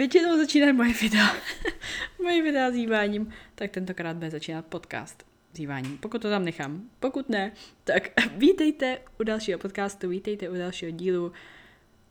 většinou 0.00 0.36
začínají 0.36 0.72
moje 0.72 0.92
videa, 0.92 1.36
moje 2.22 2.42
videa 2.42 2.70
s 2.70 2.74
jíváním, 2.74 3.32
tak 3.54 3.70
tentokrát 3.70 4.16
bude 4.16 4.30
začínat 4.30 4.66
podcast 4.66 5.26
s 5.54 5.58
jíváním, 5.58 5.98
pokud 5.98 6.22
to 6.22 6.30
tam 6.30 6.44
nechám. 6.44 6.82
Pokud 7.00 7.28
ne, 7.28 7.52
tak 7.84 8.02
vítejte 8.36 8.98
u 9.20 9.24
dalšího 9.24 9.58
podcastu, 9.58 10.08
vítejte 10.08 10.48
u 10.48 10.54
dalšího 10.54 10.90
dílu. 10.90 11.32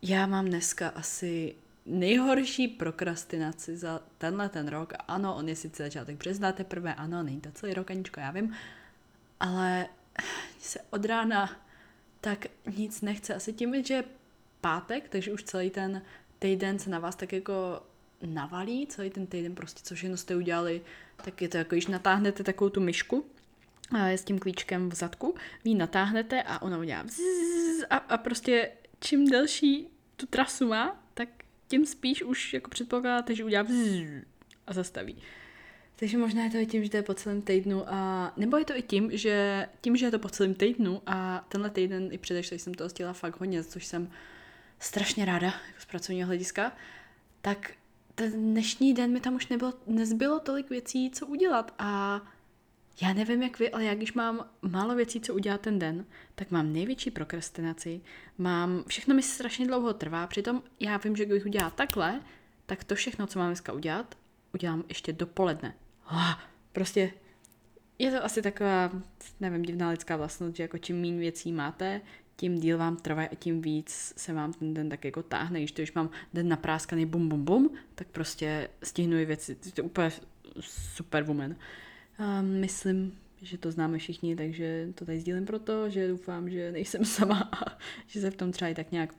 Já 0.01 0.27
mám 0.27 0.45
dneska 0.45 0.87
asi 0.87 1.55
nejhorší 1.85 2.67
prokrastinaci 2.67 3.77
za 3.77 4.01
tenhle 4.17 4.49
ten 4.49 4.67
rok. 4.67 4.93
Ano, 5.07 5.35
on 5.35 5.49
je 5.49 5.55
sice 5.55 5.83
začátek 5.83 6.17
března 6.17 6.51
teprve, 6.51 6.93
ano, 6.93 7.23
není 7.23 7.41
to 7.41 7.51
celý 7.51 7.73
rok, 7.73 7.91
Aničko, 7.91 8.19
já 8.19 8.31
vím, 8.31 8.55
ale 9.39 9.87
se 10.59 10.79
od 10.89 11.05
rána 11.05 11.61
tak 12.21 12.45
nic 12.77 13.01
nechce. 13.01 13.35
Asi 13.35 13.53
tím, 13.53 13.83
že 13.83 13.93
je 13.93 14.03
pátek, 14.61 15.09
takže 15.09 15.33
už 15.33 15.43
celý 15.43 15.69
ten 15.69 16.01
týden 16.39 16.79
se 16.79 16.89
na 16.89 16.99
vás 16.99 17.15
tak 17.15 17.33
jako 17.33 17.81
navalí, 18.21 18.87
celý 18.87 19.09
ten 19.09 19.27
týden 19.27 19.55
prostě, 19.55 19.81
co 19.83 19.95
všechno 19.95 20.17
jste 20.17 20.35
udělali, 20.35 20.81
tak 21.23 21.41
je 21.41 21.49
to 21.49 21.57
jako, 21.57 21.75
když 21.75 21.87
natáhnete 21.87 22.43
takovou 22.43 22.69
tu 22.69 22.81
myšku, 22.81 23.25
s 23.93 24.23
tím 24.23 24.39
klíčkem 24.39 24.89
v 24.89 24.93
zadku, 24.93 25.35
vy 25.65 25.73
natáhnete 25.73 26.43
a 26.43 26.61
ona 26.61 26.77
udělá 26.77 27.05
a, 27.89 27.95
a 27.97 28.17
prostě 28.17 28.71
čím 28.99 29.29
delší 29.29 29.87
tu 30.15 30.25
trasu 30.25 30.67
má, 30.67 31.03
tak 31.13 31.29
tím 31.67 31.85
spíš 31.85 32.23
už 32.23 32.53
jako 32.53 32.69
předpokládáte, 32.69 33.35
že 33.35 33.43
udělá 33.43 33.65
a 34.67 34.73
zastaví. 34.73 35.17
Takže 35.95 36.17
možná 36.17 36.43
je 36.43 36.49
to 36.49 36.57
i 36.57 36.65
tím, 36.65 36.83
že 36.83 36.89
to 36.89 36.97
je 36.97 37.03
po 37.03 37.13
celém 37.13 37.41
týdnu 37.41 37.83
a 37.87 38.33
nebo 38.37 38.57
je 38.57 38.65
to 38.65 38.77
i 38.77 38.81
tím, 38.81 39.09
že 39.13 39.67
tím, 39.81 39.95
že 39.95 40.05
je 40.05 40.11
to 40.11 40.19
po 40.19 40.29
celém 40.29 40.53
týdnu 40.53 41.01
a 41.05 41.45
tenhle 41.49 41.69
týden 41.69 42.09
i 42.11 42.17
předešlý 42.17 42.59
jsem 42.59 42.73
toho 42.73 42.89
stihla 42.89 43.13
fakt 43.13 43.39
hodně, 43.39 43.63
což 43.63 43.85
jsem 43.85 44.11
strašně 44.79 45.25
ráda 45.25 45.47
jako 45.47 45.79
z 45.79 45.85
pracovního 45.85 46.27
hlediska, 46.27 46.71
tak 47.41 47.71
ten 48.15 48.31
dnešní 48.31 48.93
den 48.93 49.11
mi 49.11 49.19
tam 49.19 49.35
už 49.35 49.47
nebylo, 49.47 49.73
nezbylo 49.87 50.39
tolik 50.39 50.69
věcí, 50.69 51.11
co 51.11 51.27
udělat 51.27 51.73
a 51.79 52.21
já 53.01 53.13
nevím 53.13 53.43
jak 53.43 53.59
vy, 53.59 53.71
ale 53.71 53.83
já 53.83 53.95
když 53.95 54.13
mám 54.13 54.49
málo 54.61 54.95
věcí, 54.95 55.21
co 55.21 55.33
udělat 55.33 55.61
ten 55.61 55.79
den, 55.79 56.05
tak 56.35 56.51
mám 56.51 56.73
největší 56.73 57.11
prokrastinaci, 57.11 58.01
mám, 58.37 58.83
všechno 58.87 59.15
mi 59.15 59.23
strašně 59.23 59.67
dlouho 59.67 59.93
trvá, 59.93 60.27
přitom 60.27 60.63
já 60.79 60.97
vím, 60.97 61.15
že 61.15 61.25
kdybych 61.25 61.45
udělala 61.45 61.69
takhle, 61.69 62.21
tak 62.65 62.83
to 62.83 62.95
všechno, 62.95 63.27
co 63.27 63.39
mám 63.39 63.47
dneska 63.47 63.73
udělat, 63.73 64.15
udělám 64.53 64.83
ještě 64.89 65.13
dopoledne. 65.13 65.75
Prostě 66.71 67.13
je 67.99 68.11
to 68.11 68.25
asi 68.25 68.41
taková, 68.41 68.91
nevím, 69.39 69.61
divná 69.61 69.89
lidská 69.89 70.17
vlastnost, 70.17 70.55
že 70.55 70.63
jako 70.63 70.77
čím 70.77 71.01
méně 71.01 71.19
věcí 71.19 71.51
máte, 71.51 72.01
tím 72.39 72.59
díl 72.59 72.77
vám 72.77 72.97
trvá 72.97 73.23
a 73.23 73.35
tím 73.35 73.61
víc 73.61 74.13
se 74.17 74.33
vám 74.33 74.53
ten 74.53 74.73
den 74.73 74.89
tak 74.89 75.05
jako 75.05 75.23
táhne. 75.23 75.59
Když 75.59 75.71
to 75.71 75.81
už 75.81 75.93
mám 75.93 76.09
den 76.33 76.47
napráskaný 76.47 77.05
bum 77.05 77.29
bum 77.29 77.45
bum, 77.45 77.73
tak 77.95 78.07
prostě 78.07 78.69
stihnu 78.83 79.17
věci. 79.17 79.55
To 79.55 79.69
je 79.77 79.83
úplně 79.83 80.11
super 80.61 81.23
woman. 81.23 81.55
A 82.17 82.41
myslím, 82.41 83.17
že 83.41 83.57
to 83.57 83.71
známe 83.71 83.97
všichni, 83.97 84.35
takže 84.35 84.87
to 84.95 85.05
tady 85.05 85.19
sdílím 85.19 85.45
proto, 85.45 85.89
že 85.89 86.07
doufám, 86.07 86.49
že 86.49 86.71
nejsem 86.71 87.05
sama 87.05 87.49
a 87.51 87.77
že 88.07 88.21
se 88.21 88.31
v 88.31 88.35
tom 88.35 88.51
třeba 88.51 88.69
i 88.69 88.75
tak 88.75 88.91
nějak 88.91 89.13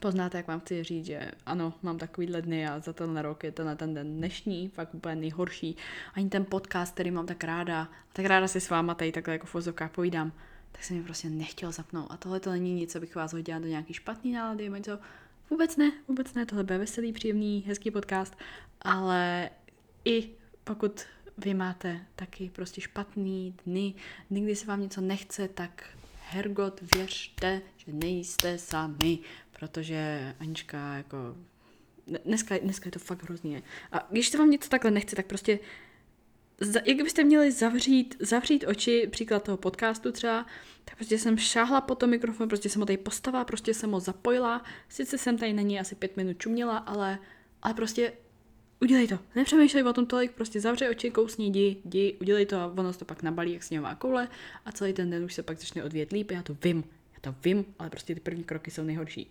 poznáte, 0.00 0.36
jak 0.36 0.48
vám 0.48 0.60
chci 0.60 0.84
říct, 0.84 1.06
že 1.06 1.30
ano, 1.46 1.74
mám 1.82 1.98
takovýhle 1.98 2.42
dny 2.42 2.68
a 2.68 2.80
za 2.80 2.92
tenhle 2.92 3.22
rok 3.22 3.44
je 3.44 3.52
tenhle 3.52 3.76
ten 3.76 3.94
den 3.94 4.16
dnešní, 4.16 4.68
fakt 4.68 4.94
úplně 4.94 5.16
nejhorší. 5.16 5.76
Ani 6.14 6.28
ten 6.28 6.44
podcast, 6.44 6.94
který 6.94 7.10
mám 7.10 7.26
tak 7.26 7.44
ráda, 7.44 7.88
tak 8.12 8.26
ráda 8.26 8.48
si 8.48 8.60
s 8.60 8.70
váma 8.70 8.94
tady 8.94 9.12
takhle 9.12 9.34
jako 9.34 9.46
v 9.46 9.72
povídám, 9.94 10.32
tak 10.76 10.84
jsem 10.84 10.96
mi 10.96 11.02
prostě 11.02 11.30
nechtěl 11.30 11.72
zapnout. 11.72 12.06
A 12.10 12.16
tohle 12.16 12.40
to 12.40 12.50
není 12.50 12.74
nic, 12.74 12.92
co 12.92 13.00
bych 13.00 13.14
vás 13.14 13.32
hodila 13.32 13.58
do 13.58 13.66
nějaký 13.66 13.94
špatný 13.94 14.32
nálady, 14.32 14.70
něco. 14.70 14.98
Vůbec 15.50 15.76
ne, 15.76 15.92
vůbec 16.08 16.34
ne, 16.34 16.46
tohle 16.46 16.64
bude 16.64 16.78
veselý, 16.78 17.12
příjemný, 17.12 17.64
hezký 17.66 17.90
podcast, 17.90 18.36
ale 18.80 19.50
i 20.04 20.30
pokud 20.64 21.00
vy 21.38 21.54
máte 21.54 22.00
taky 22.16 22.50
prostě 22.50 22.80
špatný 22.80 23.54
dny, 23.66 23.94
dny, 24.30 24.40
kdy 24.40 24.56
se 24.56 24.66
vám 24.66 24.80
něco 24.80 25.00
nechce, 25.00 25.48
tak 25.48 25.84
Hergot, 26.28 26.80
věřte, 26.94 27.62
že 27.76 27.92
nejste 27.92 28.58
sami, 28.58 29.18
protože 29.58 30.34
Anička 30.40 30.96
jako 30.96 31.36
dneska, 32.24 32.58
dneska 32.58 32.86
je 32.86 32.92
to 32.92 32.98
fakt 32.98 33.22
hrozně. 33.22 33.62
A 33.92 34.06
když 34.10 34.28
se 34.28 34.38
vám 34.38 34.50
něco 34.50 34.68
takhle 34.68 34.90
nechce, 34.90 35.16
tak 35.16 35.26
prostě 35.26 35.58
jak 36.84 36.96
byste 36.96 37.24
měli 37.24 37.52
zavřít, 37.52 38.16
zavřít 38.20 38.64
oči, 38.66 39.08
příklad 39.10 39.42
toho 39.42 39.56
podcastu 39.56 40.12
třeba, 40.12 40.46
tak 40.84 40.94
prostě 40.94 41.18
jsem 41.18 41.38
šáhla 41.38 41.80
po 41.80 41.94
tom 41.94 42.10
mikrofon, 42.10 42.48
prostě 42.48 42.68
jsem 42.68 42.80
ho 42.80 42.86
tady 42.86 42.96
postavila, 42.96 43.44
prostě 43.44 43.74
jsem 43.74 43.90
ho 43.90 44.00
zapojila, 44.00 44.64
sice 44.88 45.18
jsem 45.18 45.38
tady 45.38 45.52
na 45.52 45.62
ní 45.62 45.80
asi 45.80 45.94
pět 45.94 46.16
minut 46.16 46.38
čuměla, 46.38 46.78
ale, 46.78 47.18
ale 47.62 47.74
prostě 47.74 48.12
udělej 48.80 49.08
to, 49.08 49.18
nepřemýšlej 49.34 49.84
o 49.84 49.92
tom 49.92 50.06
tolik, 50.06 50.32
prostě 50.32 50.60
zavři 50.60 50.88
oči, 50.88 51.10
kousni, 51.10 51.46
jdi, 51.46 51.76
jdi, 51.84 52.16
udělej 52.20 52.46
to 52.46 52.56
a 52.56 52.66
ono 52.66 52.92
to 52.92 53.04
pak 53.04 53.22
nabalí 53.22 53.52
jak 53.52 53.62
sněhová 53.62 53.94
koule 53.94 54.28
a 54.64 54.72
celý 54.72 54.92
ten 54.92 55.10
den 55.10 55.24
už 55.24 55.34
se 55.34 55.42
pak 55.42 55.58
začne 55.58 55.84
odvět 55.84 56.12
líp, 56.12 56.30
já 56.30 56.42
to 56.42 56.56
vím, 56.64 56.84
já 57.14 57.20
to 57.20 57.34
vím, 57.44 57.64
ale 57.78 57.90
prostě 57.90 58.14
ty 58.14 58.20
první 58.20 58.44
kroky 58.44 58.70
jsou 58.70 58.82
nejhorší. 58.82 59.30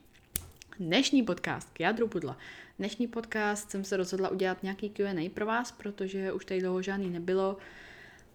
Dnešní 0.79 1.23
podcast 1.23 1.69
k 1.73 1.79
jádru 1.79 2.07
pudla. 2.07 2.37
Dnešní 2.79 3.07
podcast 3.07 3.71
jsem 3.71 3.83
se 3.83 3.97
rozhodla 3.97 4.29
udělat 4.29 4.63
nějaký 4.63 4.89
Q&A 4.89 5.29
pro 5.29 5.45
vás, 5.45 5.71
protože 5.71 6.31
už 6.31 6.45
tady 6.45 6.61
dlouho 6.61 6.81
žádný 6.81 7.09
nebylo. 7.09 7.57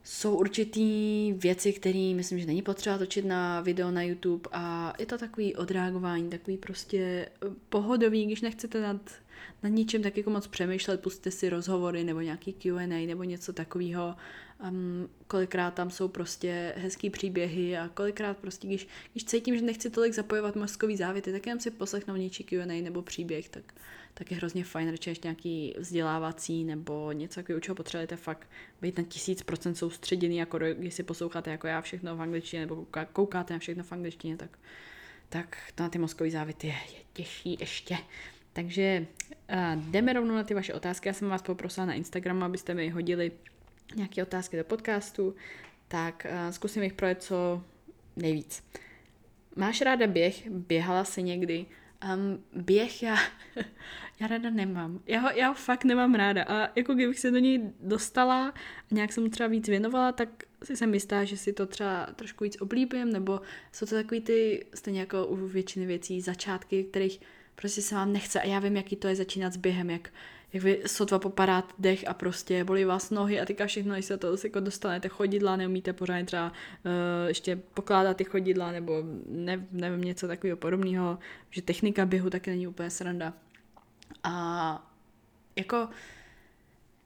Jsou 0.04 0.36
určitý 0.36 1.32
věci, 1.32 1.72
které 1.72 2.12
myslím, 2.16 2.38
že 2.38 2.46
není 2.46 2.62
potřeba 2.62 2.98
točit 2.98 3.24
na 3.24 3.60
video 3.60 3.90
na 3.90 4.02
YouTube 4.02 4.48
a 4.52 4.94
je 4.98 5.06
to 5.06 5.18
takový 5.18 5.56
odreagování, 5.56 6.30
takový 6.30 6.56
prostě 6.56 6.98
eh, 6.98 7.48
pohodový, 7.68 8.26
když 8.26 8.40
nechcete 8.40 8.80
nad, 8.80 9.10
nad 9.62 9.68
ničím 9.68 10.02
tak 10.02 10.16
jako 10.16 10.30
moc 10.30 10.46
přemýšlet, 10.46 11.00
pustíte 11.00 11.30
si 11.30 11.48
rozhovory 11.48 12.04
nebo 12.04 12.20
nějaký 12.20 12.52
Q&A 12.52 13.06
nebo 13.06 13.24
něco 13.24 13.52
takového 13.52 14.14
Um, 14.68 15.08
kolikrát 15.26 15.74
tam 15.74 15.90
jsou 15.90 16.08
prostě 16.08 16.74
hezký 16.76 17.10
příběhy 17.10 17.78
a 17.78 17.88
kolikrát 17.88 18.36
prostě, 18.36 18.66
když, 18.66 18.88
když 19.12 19.24
cítím, 19.24 19.56
že 19.56 19.62
nechci 19.62 19.90
tolik 19.90 20.12
zapojovat 20.12 20.56
mozkový 20.56 20.96
závěty, 20.96 21.32
tak 21.32 21.46
jenom 21.46 21.60
si 21.60 21.70
poslechnou 21.70 22.16
něčí 22.16 22.44
Q&A 22.44 22.82
nebo 22.82 23.02
příběh, 23.02 23.48
tak, 23.48 23.74
tak 24.14 24.30
je 24.30 24.36
hrozně 24.36 24.64
fajn, 24.64 24.90
radši 24.90 25.14
nějaký 25.24 25.74
vzdělávací 25.78 26.64
nebo 26.64 27.12
něco 27.12 27.34
takového, 27.34 27.60
čeho 27.60 27.74
potřebujete 27.74 28.16
fakt 28.16 28.50
být 28.82 28.98
na 28.98 29.04
tisíc 29.04 29.42
procent 29.42 29.74
soustředěný, 29.74 30.36
jako 30.36 30.58
když 30.58 30.94
si 30.94 31.02
posloucháte 31.02 31.50
jako 31.50 31.66
já 31.66 31.80
všechno 31.80 32.16
v 32.16 32.22
angličtině 32.22 32.60
nebo 32.60 32.86
koukáte 33.12 33.52
na 33.52 33.58
všechno 33.58 33.84
v 33.84 33.92
angličtině, 33.92 34.36
tak, 34.36 34.58
tak 35.28 35.56
to 35.74 35.82
na 35.82 35.88
ty 35.88 35.98
mozkový 35.98 36.30
závěty 36.30 36.66
je, 36.66 36.72
je 36.72 37.00
těžší 37.12 37.56
ještě. 37.60 37.96
Takže 38.52 39.06
uh, 39.52 39.84
jdeme 39.90 40.12
rovnou 40.12 40.34
na 40.34 40.44
ty 40.44 40.54
vaše 40.54 40.74
otázky. 40.74 41.08
Já 41.08 41.12
jsem 41.12 41.28
vás 41.28 41.42
poprosila 41.42 41.86
na 41.86 41.94
Instagramu, 41.94 42.44
abyste 42.44 42.74
mi 42.74 42.88
hodili 42.88 43.32
nějaké 43.96 44.22
otázky 44.22 44.56
do 44.56 44.64
podcastu, 44.64 45.34
tak 45.88 46.26
uh, 46.30 46.50
zkusím 46.50 46.82
jich 46.82 46.92
projet 46.92 47.22
co 47.22 47.64
nejvíc. 48.16 48.64
Máš 49.56 49.80
ráda 49.80 50.06
běh? 50.06 50.50
Běhala 50.50 51.04
jsi 51.04 51.22
někdy? 51.22 51.66
Um, 52.04 52.44
běh 52.62 53.02
já, 53.02 53.16
já 54.20 54.26
ráda 54.26 54.50
nemám. 54.50 55.00
Já 55.06 55.20
ho, 55.20 55.28
já 55.30 55.48
ho 55.48 55.54
fakt 55.54 55.84
nemám 55.84 56.14
ráda. 56.14 56.44
A 56.44 56.70
jako 56.76 56.94
kdybych 56.94 57.18
se 57.18 57.30
do 57.30 57.38
něj 57.38 57.72
dostala 57.80 58.48
a 58.48 58.54
nějak 58.90 59.12
jsem 59.12 59.24
mu 59.24 59.30
třeba 59.30 59.48
víc 59.48 59.68
věnovala, 59.68 60.12
tak 60.12 60.28
si 60.64 60.76
jsem 60.76 60.94
jistá, 60.94 61.24
že 61.24 61.36
si 61.36 61.52
to 61.52 61.66
třeba 61.66 62.06
trošku 62.06 62.44
víc 62.44 62.56
oblíbím, 62.60 63.12
nebo 63.12 63.40
jsou 63.72 63.86
to 63.86 63.94
takový 63.94 64.20
ty, 64.20 64.66
stejně 64.74 65.00
jako 65.00 65.26
u 65.26 65.36
většiny 65.36 65.86
věcí, 65.86 66.20
začátky, 66.20 66.84
kterých 66.84 67.20
prostě 67.54 67.82
se 67.82 67.94
vám 67.94 68.12
nechce. 68.12 68.40
A 68.40 68.46
já 68.46 68.58
vím, 68.58 68.76
jaký 68.76 68.96
to 68.96 69.08
je 69.08 69.16
začínat 69.16 69.52
s 69.52 69.56
během, 69.56 69.90
jak 69.90 70.12
jak 70.52 70.64
vy 70.64 70.82
sotva 70.86 71.18
popadat 71.18 71.72
dech 71.78 72.08
a 72.08 72.14
prostě 72.14 72.64
bolí 72.64 72.84
vás 72.84 73.10
nohy 73.10 73.40
a 73.40 73.44
teďka 73.44 73.66
všechno, 73.66 73.94
když 73.94 74.04
se 74.04 74.16
to 74.16 74.36
jako 74.44 74.60
dostanete 74.60 75.08
chodidla, 75.08 75.56
neumíte 75.56 75.92
pořádně 75.92 76.24
třeba 76.24 76.46
uh, 76.48 77.28
ještě 77.28 77.56
pokládat 77.74 78.16
ty 78.16 78.24
chodidla 78.24 78.72
nebo 78.72 79.02
ne, 79.28 79.66
nevím, 79.72 80.00
něco 80.00 80.28
takového 80.28 80.56
podobného, 80.56 81.18
že 81.50 81.62
technika 81.62 82.06
běhu 82.06 82.30
taky 82.30 82.50
není 82.50 82.66
úplně 82.66 82.90
sranda. 82.90 83.32
A 84.24 84.92
jako 85.56 85.88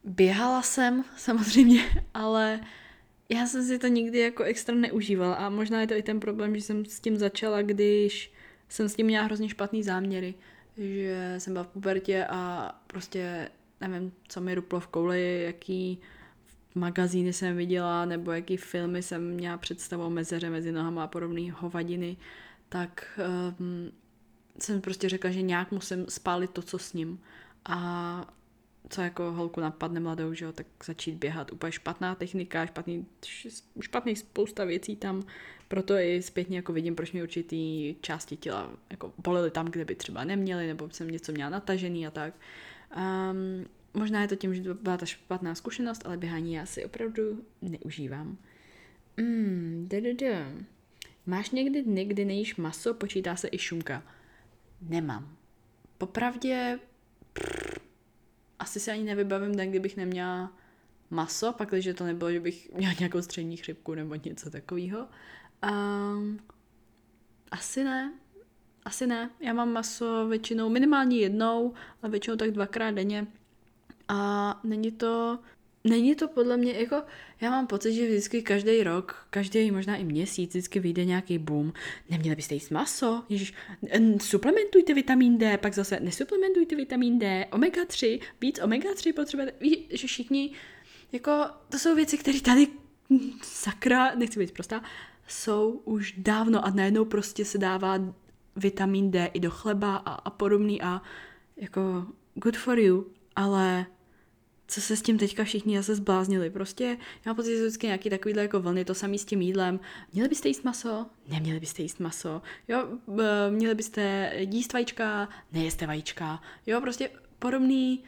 běhala 0.04 0.62
jsem 0.62 1.04
samozřejmě, 1.16 2.04
ale 2.14 2.60
já 3.28 3.46
jsem 3.46 3.64
si 3.64 3.78
to 3.78 3.86
nikdy 3.86 4.18
jako 4.18 4.42
extra 4.42 4.74
neužívala 4.74 5.34
a 5.34 5.48
možná 5.48 5.80
je 5.80 5.86
to 5.86 5.94
i 5.94 6.02
ten 6.02 6.20
problém, 6.20 6.54
že 6.56 6.62
jsem 6.62 6.84
s 6.84 7.00
tím 7.00 7.16
začala, 7.16 7.62
když 7.62 8.32
jsem 8.68 8.88
s 8.88 8.94
tím 8.94 9.06
měla 9.06 9.24
hrozně 9.24 9.48
špatný 9.48 9.82
záměry 9.82 10.34
že 10.76 11.34
jsem 11.38 11.52
byla 11.52 11.64
v 11.64 11.68
pubertě 11.68 12.26
a 12.30 12.72
prostě 12.86 13.50
nevím, 13.80 14.12
co 14.28 14.40
mi 14.40 14.54
ruplo 14.54 14.80
v 14.80 14.86
kouli, 14.86 15.42
jaký 15.42 15.98
magazíny 16.74 17.32
jsem 17.32 17.56
viděla, 17.56 18.04
nebo 18.04 18.32
jaký 18.32 18.56
filmy 18.56 19.02
jsem 19.02 19.30
měla 19.30 19.58
představu 19.58 20.10
mezeře 20.10 20.50
mezi 20.50 20.72
nohama 20.72 21.04
a 21.04 21.06
podobné 21.06 21.52
hovadiny, 21.52 22.16
tak 22.68 23.20
um, 23.58 23.92
jsem 24.60 24.80
prostě 24.80 25.08
řekla, 25.08 25.30
že 25.30 25.42
nějak 25.42 25.72
musím 25.72 26.06
spálit 26.08 26.50
to, 26.50 26.62
co 26.62 26.78
s 26.78 26.92
ním. 26.92 27.20
A 27.64 28.34
co 28.88 29.00
jako 29.00 29.32
holku 29.32 29.60
napadne 29.60 30.00
mladou, 30.00 30.34
že 30.34 30.44
jo, 30.44 30.52
tak 30.52 30.66
začít 30.84 31.14
běhat. 31.14 31.52
Úplně 31.52 31.72
špatná 31.72 32.14
technika, 32.14 32.66
špatný, 32.66 33.06
špatný 33.80 34.16
spousta 34.16 34.64
věcí 34.64 34.96
tam, 34.96 35.22
proto 35.68 35.94
i 35.94 36.22
zpětně 36.22 36.56
jako 36.56 36.72
vidím, 36.72 36.94
proč 36.94 37.12
mi 37.12 37.22
určitý 37.22 37.94
části 38.00 38.36
těla 38.36 38.70
jako 38.90 39.12
bolely 39.18 39.50
tam, 39.50 39.66
kde 39.66 39.84
by 39.84 39.94
třeba 39.94 40.24
neměly, 40.24 40.66
nebo 40.66 40.90
jsem 40.90 41.10
něco 41.10 41.32
měla 41.32 41.50
natažený 41.50 42.06
a 42.06 42.10
tak. 42.10 42.34
Um, 42.96 43.66
možná 43.94 44.22
je 44.22 44.28
to 44.28 44.36
tím, 44.36 44.54
že 44.54 44.62
to 44.62 44.74
byla 44.74 44.96
ta 44.96 45.06
špatná 45.06 45.54
zkušenost, 45.54 46.02
ale 46.06 46.16
běhání 46.16 46.54
já 46.54 46.66
si 46.66 46.84
opravdu 46.84 47.44
neužívám. 47.62 48.38
Mm, 49.16 49.86
da, 49.90 50.00
da, 50.00 50.12
da. 50.12 50.52
Máš 51.26 51.50
někdy 51.50 51.82
dny, 51.82 52.04
kdy 52.04 52.24
nejíš 52.24 52.56
maso, 52.56 52.94
počítá 52.94 53.36
se 53.36 53.48
i 53.52 53.58
šunka? 53.58 54.02
Nemám. 54.82 55.36
Popravdě 55.98 56.78
prr, 57.32 57.63
asi 58.64 58.80
se 58.80 58.92
ani 58.92 59.04
nevybavím 59.04 59.56
den, 59.56 59.70
kdybych 59.70 59.96
neměla 59.96 60.52
maso, 61.10 61.52
pak 61.52 61.70
když 61.70 61.88
to 61.94 62.04
nebylo, 62.04 62.32
že 62.32 62.40
bych 62.40 62.72
měla 62.72 62.94
nějakou 62.98 63.22
střední 63.22 63.56
chřipku 63.56 63.94
nebo 63.94 64.14
něco 64.14 64.50
takového. 64.50 65.08
Um, 65.72 66.38
asi 67.50 67.84
ne. 67.84 68.12
Asi 68.84 69.06
ne. 69.06 69.30
Já 69.40 69.52
mám 69.52 69.72
maso 69.72 70.28
většinou 70.28 70.68
minimálně 70.68 71.16
jednou, 71.16 71.74
a 72.02 72.08
většinou 72.08 72.36
tak 72.36 72.50
dvakrát 72.50 72.90
denně. 72.90 73.26
A 74.08 74.60
není 74.64 74.92
to, 74.92 75.38
není 75.84 76.14
to 76.14 76.28
podle 76.28 76.56
mě 76.56 76.72
jako, 76.72 77.02
já 77.40 77.50
mám 77.50 77.66
pocit, 77.66 77.92
že 77.92 78.06
vždycky 78.06 78.42
každý 78.42 78.82
rok, 78.82 79.26
každý 79.30 79.70
možná 79.70 79.96
i 79.96 80.04
měsíc, 80.04 80.50
vždycky 80.50 80.80
vyjde 80.80 81.04
nějaký 81.04 81.38
boom. 81.38 81.72
Neměli 82.10 82.36
byste 82.36 82.54
jíst 82.54 82.70
maso? 82.70 83.24
Ježiš, 83.28 83.54
suplementujte 84.20 84.94
vitamin 84.94 85.38
D, 85.38 85.58
pak 85.58 85.74
zase 85.74 86.00
nesuplementujte 86.00 86.76
vitamin 86.76 87.18
D, 87.18 87.46
omega 87.52 87.84
3, 87.84 88.20
víc 88.40 88.60
omega 88.62 88.94
3 88.94 89.12
potřebujete. 89.12 89.52
Víš, 89.60 89.78
že 89.90 90.06
všichni, 90.06 90.50
jako, 91.12 91.44
to 91.68 91.78
jsou 91.78 91.94
věci, 91.94 92.18
které 92.18 92.40
tady, 92.40 92.66
sakra, 93.42 94.14
nechci 94.14 94.38
být 94.38 94.52
prostá, 94.52 94.82
jsou 95.28 95.70
už 95.84 96.14
dávno 96.16 96.66
a 96.66 96.70
najednou 96.70 97.04
prostě 97.04 97.44
se 97.44 97.58
dává 97.58 98.14
vitamin 98.56 99.10
D 99.10 99.30
i 99.34 99.40
do 99.40 99.50
chleba 99.50 99.96
a, 99.96 100.14
a 100.14 100.30
podobný 100.30 100.82
a 100.82 101.02
jako 101.56 102.06
good 102.34 102.56
for 102.56 102.78
you, 102.78 103.06
ale 103.36 103.86
co 104.66 104.80
se 104.80 104.96
s 104.96 105.02
tím 105.02 105.18
teďka 105.18 105.44
všichni 105.44 105.76
zase 105.76 105.94
zbláznili. 105.94 106.50
Prostě 106.50 106.84
já 106.84 106.96
mám 107.26 107.36
pocit, 107.36 107.56
že 107.56 107.62
vždycky 107.62 107.86
nějaký 107.86 108.10
takovýhle 108.10 108.42
jako 108.42 108.60
vlny, 108.60 108.84
to 108.84 108.94
samý 108.94 109.18
s 109.18 109.24
tím 109.24 109.42
jídlem. 109.42 109.80
Měli 110.12 110.28
byste 110.28 110.48
jíst 110.48 110.64
maso? 110.64 111.06
Neměli 111.28 111.60
byste 111.60 111.82
jíst 111.82 112.00
maso. 112.00 112.42
Jo, 112.68 112.88
měli 113.50 113.74
byste 113.74 114.32
jíst 114.36 114.72
vajíčka? 114.72 115.28
Nejeste 115.52 115.86
vajíčka. 115.86 116.42
Jo, 116.66 116.80
prostě 116.80 117.10
podobný, 117.38 118.04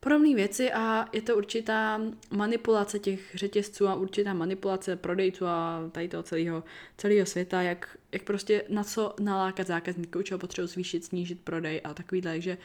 podobné 0.00 0.34
věci 0.34 0.72
a 0.72 1.08
je 1.12 1.22
to 1.22 1.36
určitá 1.36 2.00
manipulace 2.30 2.98
těch 2.98 3.34
řetězců 3.34 3.88
a 3.88 3.94
určitá 3.94 4.34
manipulace 4.34 4.96
prodejců 4.96 5.46
a 5.46 5.88
tady 5.92 6.08
toho 6.08 6.22
celého, 6.22 6.64
celého 6.96 7.26
světa, 7.26 7.62
jak, 7.62 7.98
jak 8.12 8.22
prostě 8.22 8.64
na 8.68 8.84
co 8.84 9.14
nalákat 9.20 9.66
zákazníků, 9.66 10.22
čeho 10.22 10.38
potřebují 10.38 10.68
zvýšit, 10.68 11.04
snížit 11.04 11.40
prodej 11.40 11.80
a 11.84 11.94
takovýhle, 11.94 12.30
takže 12.30 12.58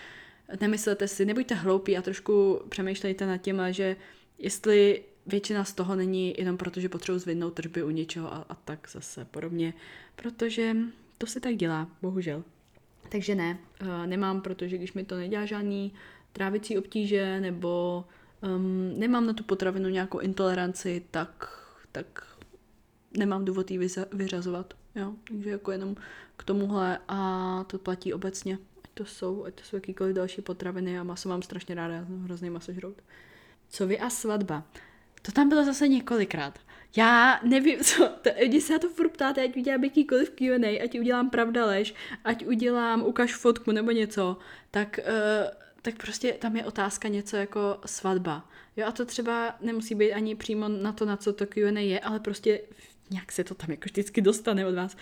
nemyslete 0.62 1.07
si, 1.07 1.25
nebuďte 1.25 1.56
hloupí 1.56 1.98
a 1.98 2.01
trošku 2.01 2.62
přemýšlejte 2.69 3.25
nad 3.25 3.38
tím, 3.38 3.62
že 3.72 3.95
jestli 4.38 5.04
většina 5.25 5.63
z 5.63 5.74
toho 5.74 5.95
není 5.95 6.36
jenom 6.38 6.57
proto, 6.57 6.80
že 6.80 6.90
potřebuji 6.90 7.19
zvednout 7.19 7.54
tržby 7.54 7.84
u 7.84 7.90
něčeho 7.90 8.34
a, 8.34 8.45
a 8.50 8.56
tak 8.56 8.90
zase 8.92 9.25
podobně, 9.25 9.74
protože 10.16 10.75
to 11.18 11.28
se 11.28 11.40
tak 11.40 11.56
dělá, 11.56 11.88
bohužel. 12.01 12.44
Takže 13.10 13.36
ne, 13.36 13.57
uh, 13.81 14.07
nemám, 14.07 14.42
protože 14.42 14.78
když 14.78 14.94
mi 14.94 15.04
to 15.04 15.18
nedělá 15.18 15.45
žádný 15.45 15.94
trávicí 16.34 16.78
obtíže 16.78 17.40
nebo 17.40 18.06
um, 18.42 19.00
nemám 19.00 19.28
na 19.28 19.34
tu 19.34 19.44
potravinu 19.44 19.90
nějakou 19.90 20.19
intoleranci, 20.19 21.04
tak, 21.12 21.60
tak 21.92 22.38
nemám 23.18 23.45
důvod 23.45 23.72
ji 23.72 23.80
vyřazovat. 24.13 24.74
Jo? 24.95 25.13
Takže 25.28 25.50
jako 25.50 25.72
jenom 25.72 25.95
k 26.38 26.44
tomuhle 26.44 27.00
a 27.07 27.63
to 27.68 27.78
platí 27.78 28.13
obecně 28.13 28.57
to 28.94 29.06
jsou, 29.06 29.45
ať 29.45 29.54
to 29.54 29.63
jsou 29.63 29.75
jakýkoliv 29.75 30.16
další 30.16 30.42
potraviny 30.42 31.00
a 31.00 31.04
maso 31.04 31.30
mám 31.30 31.42
strašně 31.42 31.75
ráda, 31.75 31.94
já 31.94 32.06
jsem 32.06 32.24
hrozný 32.24 32.50
masožrout. 32.50 33.01
Co 33.69 33.88
vy 33.88 34.00
a 34.00 34.10
svatba? 34.10 34.63
To 35.22 35.31
tam 35.31 35.50
bylo 35.50 35.66
zase 35.66 35.88
několikrát. 35.88 36.60
Já 36.95 37.40
nevím, 37.44 37.80
co, 37.80 38.10
to, 38.22 38.30
když 38.45 38.63
se 38.63 38.74
na 38.74 38.80
to 38.80 38.90
furt 38.90 39.10
ptáte, 39.10 39.44
ať 39.44 39.57
udělám 39.57 39.84
jakýkoliv 39.84 40.30
Q&A, 40.30 40.84
ať 40.84 41.00
udělám 41.00 41.30
pravda 41.30 41.66
lež, 41.66 41.94
ať 42.24 42.45
udělám 42.45 43.01
ukaž 43.01 43.36
fotku 43.36 43.72
nebo 43.72 43.92
něco, 43.92 44.38
tak, 44.72 45.00
uh, 45.07 45.50
tak 45.81 45.95
prostě 45.95 46.34
tam 46.34 46.56
je 46.56 46.66
otázka 46.66 47.07
něco 47.07 47.38
jako 47.38 47.80
svatba. 47.86 48.50
Jo 48.78 48.88
a 48.88 48.92
to 48.92 49.06
třeba 49.06 49.56
nemusí 49.62 49.95
být 49.95 50.13
ani 50.13 50.36
přímo 50.36 50.68
na 50.68 50.92
to, 50.92 51.06
na 51.06 51.18
co 51.18 51.34
to 51.34 51.45
Q&A 51.45 51.80
je, 51.80 52.00
ale 52.00 52.19
prostě 52.19 52.62
nějak 53.10 53.31
se 53.31 53.44
to 53.44 53.56
tam 53.56 53.72
jako 53.72 53.84
vždycky 53.86 54.22
dostane 54.22 54.66
od 54.66 54.75
vás 54.75 54.98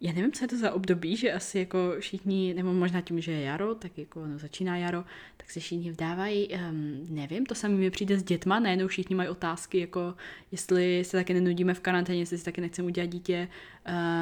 já 0.00 0.12
nevím, 0.12 0.32
co 0.32 0.44
je 0.44 0.48
to 0.48 0.56
za 0.56 0.72
období, 0.72 1.16
že 1.16 1.32
asi 1.32 1.58
jako 1.58 1.78
všichni, 1.98 2.54
nebo 2.54 2.72
možná 2.72 3.00
tím, 3.00 3.20
že 3.20 3.32
je 3.32 3.40
jaro, 3.40 3.74
tak 3.74 3.98
jako 3.98 4.26
no, 4.26 4.38
začíná 4.38 4.76
jaro, 4.76 5.04
tak 5.36 5.50
se 5.50 5.60
všichni 5.60 5.92
vdávají, 5.92 6.48
um, 6.48 7.06
nevím, 7.08 7.46
to 7.46 7.54
samé 7.54 7.74
mi 7.74 7.90
přijde 7.90 8.18
s 8.18 8.22
dětma, 8.22 8.60
najednou 8.60 8.86
všichni 8.86 9.16
mají 9.16 9.28
otázky, 9.28 9.78
jako 9.78 10.14
jestli 10.52 11.04
se 11.04 11.16
taky 11.16 11.34
nenudíme 11.34 11.74
v 11.74 11.80
karanténě, 11.80 12.20
jestli 12.20 12.38
si 12.38 12.44
taky 12.44 12.60
nechceme 12.60 12.86
udělat 12.86 13.06
dítě. 13.06 13.48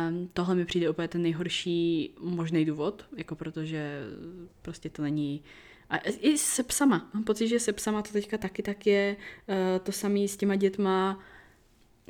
Um, 0.08 0.28
tohle 0.32 0.54
mi 0.54 0.64
přijde 0.64 0.90
úplně 0.90 1.08
ten 1.08 1.22
nejhorší 1.22 2.10
možný 2.20 2.64
důvod, 2.64 3.06
jako 3.16 3.34
protože 3.34 4.00
prostě 4.62 4.90
to 4.90 5.02
není 5.02 5.42
a 5.90 5.96
i 5.98 6.38
se 6.38 6.62
psama. 6.62 7.10
Mám 7.14 7.24
pocit, 7.24 7.48
že 7.48 7.60
se 7.60 7.72
psama 7.72 8.02
to 8.02 8.12
teďka 8.12 8.38
taky 8.38 8.62
tak 8.62 8.86
je. 8.86 9.16
Uh, 9.48 9.84
to 9.84 9.92
samé 9.92 10.20
s 10.20 10.36
těma 10.36 10.56
dětma. 10.56 11.20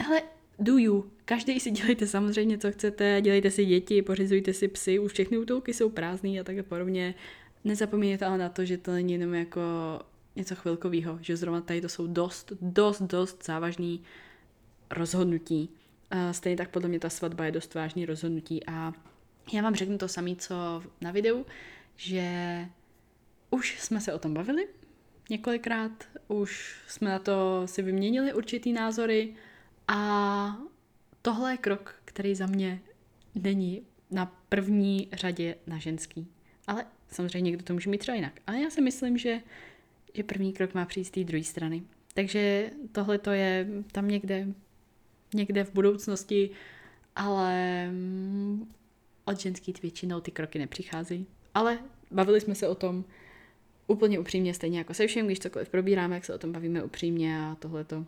Ale 0.07 0.23
do 0.59 0.79
you. 0.79 1.11
Každý 1.25 1.61
si 1.61 1.71
dělejte 1.71 2.07
samozřejmě, 2.07 2.59
co 2.59 2.73
chcete, 2.73 3.21
dělejte 3.21 3.51
si 3.51 3.65
děti, 3.65 4.03
pořizujte 4.03 4.53
si 4.53 4.69
psy, 4.69 4.99
už 4.99 5.13
všechny 5.13 5.39
útulky 5.39 5.75
jsou 5.75 5.91
prázdné 5.91 6.41
a 6.41 6.45
tak 6.45 6.67
podobně. 6.67 7.15
Nezapomínejte 7.65 8.27
ale 8.27 8.39
na 8.39 8.49
to, 8.49 8.65
že 8.65 8.79
to 8.79 8.93
není 8.93 9.13
jenom 9.13 9.35
jako 9.35 9.61
něco 10.37 10.55
chvilkového, 10.55 11.19
že 11.21 11.37
zrovna 11.37 11.61
tady 11.61 11.81
to 11.81 11.89
jsou 11.89 12.07
dost, 12.07 12.53
dost, 12.61 13.03
dost 13.03 13.45
závažný 13.45 14.03
rozhodnutí. 14.91 15.71
Stejně 16.33 16.57
tak 16.57 16.71
podle 16.71 16.89
mě 16.89 16.99
ta 16.99 17.11
svatba 17.11 17.45
je 17.45 17.53
dost 17.53 17.75
vážný 17.75 18.07
rozhodnutí 18.07 18.67
a 18.67 18.93
já 19.53 19.63
vám 19.63 19.75
řeknu 19.75 19.99
to 19.99 20.09
samé, 20.09 20.37
co 20.37 20.83
na 21.01 21.11
videu, 21.11 21.47
že 21.97 22.25
už 23.51 23.81
jsme 23.81 24.01
se 24.01 24.13
o 24.13 24.19
tom 24.19 24.35
bavili 24.35 24.69
několikrát, 25.31 26.05
už 26.29 26.77
jsme 26.89 27.11
na 27.11 27.19
to 27.19 27.63
si 27.67 27.83
vyměnili 27.83 28.35
určitý 28.35 28.73
názory, 28.73 29.35
a 29.89 30.59
tohle 31.23 31.53
je 31.53 31.57
krok, 31.57 31.95
který 32.05 32.35
za 32.35 32.47
mě 32.47 32.81
není 33.35 33.83
na 34.11 34.27
první 34.49 35.09
řadě 35.13 35.55
na 35.67 35.79
ženský. 35.79 36.27
Ale 36.67 36.87
samozřejmě 37.09 37.51
někdo 37.51 37.65
to 37.65 37.73
může 37.73 37.91
mít 37.91 37.99
třeba 37.99 38.15
jinak. 38.15 38.41
Ale 38.47 38.61
já 38.61 38.71
si 38.71 38.81
myslím, 38.81 39.19
že, 39.19 39.41
že 40.15 40.23
první 40.23 40.53
krok 40.53 40.75
má 40.75 40.85
přijít 40.85 41.05
z 41.05 41.11
té 41.11 41.25
druhé 41.25 41.45
strany. 41.45 41.83
Takže 42.15 42.71
tohle 42.93 43.19
to 43.19 43.31
je 43.31 43.67
tam 43.93 44.09
někde, 44.09 44.47
někde 45.35 45.65
v 45.65 45.73
budoucnosti, 45.73 46.51
ale 47.17 47.87
mm, 47.91 48.73
od 49.25 49.41
ženský 49.41 49.75
většinou 49.83 50.21
ty 50.21 50.31
kroky 50.31 50.59
nepřicházejí. 50.59 51.27
Ale 51.55 51.79
bavili 52.11 52.41
jsme 52.41 52.55
se 52.55 52.69
o 52.69 52.75
tom 52.75 53.05
úplně 53.87 54.19
upřímně, 54.19 54.55
stejně 54.55 54.79
jako 54.79 54.95
se 54.95 55.07
všem, 55.07 55.27
když 55.27 55.39
cokoliv 55.39 55.69
probíráme, 55.69 56.15
jak 56.15 56.25
se 56.25 56.35
o 56.35 56.39
tom 56.39 56.53
bavíme 56.53 56.83
upřímně 56.83 57.41
a 57.41 57.55
tohle 57.55 57.85
to 57.85 58.07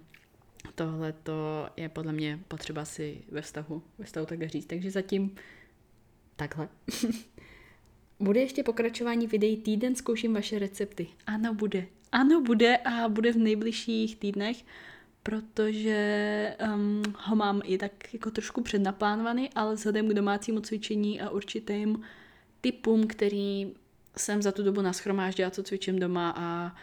tohle 0.79 1.13
to 1.13 1.69
je 1.77 1.89
podle 1.89 2.13
mě 2.13 2.41
potřeba 2.49 2.85
si 2.85 3.25
ve 3.31 3.43
vztahu, 3.43 3.83
ve 3.99 4.05
vztahu 4.05 4.27
takhle 4.27 4.49
říct. 4.49 4.67
Takže 4.67 4.91
zatím 4.91 5.35
takhle. 6.37 6.69
bude 8.21 8.41
ještě 8.41 8.63
pokračování 8.63 9.27
videí 9.27 9.57
týden, 9.57 9.95
zkouším 9.95 10.35
vaše 10.35 10.59
recepty. 10.59 11.07
Ano, 11.27 11.55
bude. 11.55 11.87
Ano, 12.13 12.41
bude 12.41 12.77
a 12.77 13.09
bude 13.09 13.33
v 13.33 13.37
nejbližších 13.37 14.17
týdnech, 14.17 14.65
protože 15.23 16.57
um, 16.75 17.03
ho 17.19 17.37
mám 17.37 17.61
i 17.65 17.79
tak 17.79 18.15
jako 18.15 18.31
trošku 18.31 18.63
přednaplánovaný, 18.63 19.51
ale 19.55 19.75
vzhledem 19.75 20.09
k 20.09 20.15
domácímu 20.15 20.61
cvičení 20.61 21.21
a 21.21 21.31
určitým 21.31 22.03
typům, 22.61 23.07
který 23.07 23.75
jsem 24.17 24.43
za 24.43 24.53
tu 24.53 24.63
dobu 24.63 24.83
naschromáždila, 24.83 25.51
co 25.51 25.63
cvičím 25.63 25.99
doma 25.99 26.35
a 26.37 26.77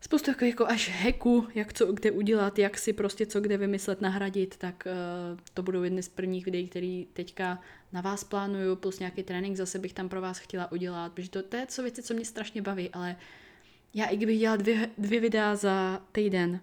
spoustu 0.00 0.30
jako, 0.30 0.44
jako 0.44 0.66
až 0.66 0.88
heku, 0.88 1.46
jak 1.54 1.72
co 1.72 1.92
kde 1.92 2.10
udělat, 2.10 2.58
jak 2.58 2.78
si 2.78 2.92
prostě 2.92 3.26
co 3.26 3.40
kde 3.40 3.56
vymyslet, 3.56 4.00
nahradit, 4.00 4.56
tak 4.56 4.88
uh, 5.32 5.40
to 5.54 5.62
budou 5.62 5.82
jedny 5.82 6.02
z 6.02 6.08
prvních 6.08 6.44
videí, 6.44 6.68
které 6.68 7.02
teďka 7.12 7.60
na 7.92 8.00
vás 8.00 8.24
plánuju, 8.24 8.76
plus 8.76 8.98
nějaký 8.98 9.22
trénink 9.22 9.56
zase 9.56 9.78
bych 9.78 9.92
tam 9.92 10.08
pro 10.08 10.20
vás 10.20 10.38
chtěla 10.38 10.72
udělat, 10.72 11.12
protože 11.12 11.30
to, 11.30 11.42
to 11.42 11.56
je 11.56 11.66
co 11.66 11.82
věci, 11.82 12.02
co 12.02 12.14
mě 12.14 12.24
strašně 12.24 12.62
baví, 12.62 12.90
ale 12.90 13.16
já 13.94 14.06
i 14.06 14.16
kdybych 14.16 14.38
dělala 14.38 14.56
dvě, 14.56 14.90
dvě 14.98 15.20
videa 15.20 15.56
za 15.56 16.02
týden, 16.12 16.60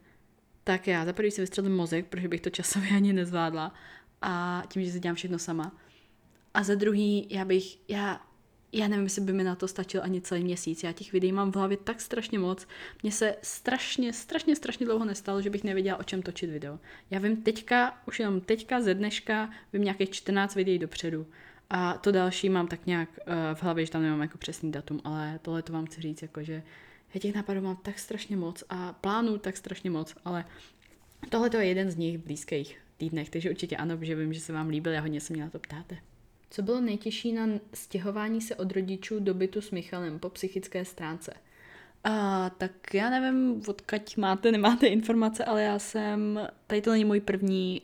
tak 0.64 0.88
já 0.88 1.06
za 1.06 1.14
prvý 1.14 1.32
si 1.32 1.42
vystřelím 1.42 1.76
mozek, 1.76 2.06
protože 2.08 2.28
bych 2.28 2.42
to 2.42 2.50
časově 2.50 2.90
ani 2.96 3.14
nezvládla 3.14 3.74
a 4.22 4.64
tím, 4.68 4.86
že 4.86 4.92
si 4.92 5.00
dělám 5.00 5.16
všechno 5.16 5.40
sama. 5.40 5.72
A 6.54 6.64
za 6.64 6.76
druhý, 6.76 7.28
já 7.30 7.46
bych, 7.46 7.78
já 7.88 8.22
já 8.74 8.88
nevím, 8.88 9.04
jestli 9.04 9.22
by 9.22 9.34
mi 9.34 9.44
na 9.44 9.56
to 9.56 9.68
stačil 9.68 10.04
ani 10.04 10.22
celý 10.22 10.44
měsíc. 10.44 10.84
Já 10.84 10.92
těch 10.92 11.14
videí 11.14 11.32
mám 11.32 11.52
v 11.52 11.56
hlavě 11.56 11.78
tak 11.78 12.02
strašně 12.02 12.40
moc. 12.40 12.68
Mně 13.04 13.12
se 13.12 13.36
strašně, 13.42 14.14
strašně, 14.14 14.56
strašně 14.56 14.86
dlouho 14.86 15.06
nestalo, 15.06 15.42
že 15.42 15.50
bych 15.50 15.64
nevěděla, 15.64 16.00
o 16.00 16.04
čem 16.04 16.22
točit 16.22 16.50
video. 16.50 16.80
Já 17.12 17.20
vím 17.20 17.42
teďka, 17.42 18.02
už 18.08 18.20
jenom 18.20 18.42
teďka 18.42 18.82
ze 18.82 18.94
dneška, 18.94 19.50
vím 19.74 19.84
nějakých 19.84 20.10
14 20.10 20.56
videí 20.56 20.80
dopředu. 20.80 21.28
A 21.70 21.94
to 21.94 22.12
další 22.12 22.50
mám 22.50 22.68
tak 22.68 22.86
nějak 22.86 23.10
uh, 23.10 23.34
v 23.54 23.64
hlavě, 23.64 23.86
že 23.86 23.92
tam 23.92 24.02
nemám 24.02 24.22
jako 24.22 24.38
přesný 24.38 24.72
datum, 24.72 25.02
ale 25.04 25.40
tohle 25.42 25.62
to 25.62 25.74
vám 25.74 25.86
chci 25.86 26.02
říct, 26.02 26.22
jako 26.22 26.44
že 26.44 26.64
Já 27.14 27.20
těch 27.20 27.36
nápadů 27.36 27.62
mám 27.62 27.76
tak 27.76 28.00
strašně 28.00 28.38
moc 28.38 28.64
a 28.70 28.94
plánů 28.94 29.38
tak 29.38 29.58
strašně 29.58 29.90
moc, 29.90 30.16
ale 30.26 30.46
tohle 31.30 31.50
to 31.50 31.58
je 31.58 31.66
jeden 31.66 31.92
z 31.92 31.96
nich 31.96 32.18
v 32.18 32.24
blízkých 32.24 32.78
týdnech, 32.98 33.30
takže 33.30 33.50
určitě 33.50 33.78
ano, 33.78 33.98
že 34.02 34.16
vím, 34.16 34.34
že 34.34 34.40
se 34.40 34.54
vám 34.54 34.70
líbil, 34.70 34.94
já 34.94 35.02
hodně 35.02 35.22
se 35.22 35.34
mě 35.34 35.44
na 35.44 35.50
to 35.50 35.60
ptáte. 35.60 35.98
Co 36.54 36.62
bylo 36.62 36.82
nejtěžší 36.82 37.34
na 37.34 37.48
stěhování 37.74 38.42
se 38.42 38.56
od 38.56 38.72
rodičů 38.72 39.20
do 39.20 39.34
bytu 39.34 39.62
s 39.62 39.72
Michalem 39.72 40.20
po 40.20 40.30
psychické 40.30 40.86
stránce? 40.86 41.34
A, 42.04 42.50
tak 42.50 42.94
já 42.94 43.10
nevím, 43.10 43.62
odkaď 43.68 44.18
máte, 44.18 44.52
nemáte 44.52 44.88
informace, 44.88 45.46
ale 45.46 45.64
já 45.64 45.80
jsem, 45.80 46.48
tady 46.68 46.82
to 46.82 46.92
není 46.92 47.06
můj 47.06 47.20
první 47.20 47.82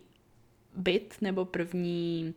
byt 0.76 1.16
nebo 1.22 1.46
první 1.46 2.34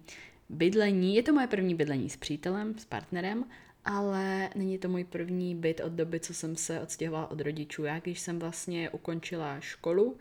bydlení. 0.48 1.14
Je 1.16 1.22
to 1.22 1.32
moje 1.32 1.46
první 1.46 1.74
bydlení 1.74 2.10
s 2.10 2.16
přítelem, 2.16 2.78
s 2.78 2.84
partnerem, 2.84 3.44
ale 3.84 4.50
není 4.54 4.78
to 4.78 4.88
můj 4.88 5.04
první 5.04 5.54
byt 5.54 5.80
od 5.84 5.92
doby, 5.92 6.20
co 6.20 6.34
jsem 6.34 6.56
se 6.56 6.80
odstěhovala 6.80 7.30
od 7.30 7.40
rodičů. 7.40 7.84
Já 7.84 8.00
když 8.00 8.20
jsem 8.20 8.38
vlastně 8.38 8.90
ukončila 8.90 9.60
školu, 9.60 10.16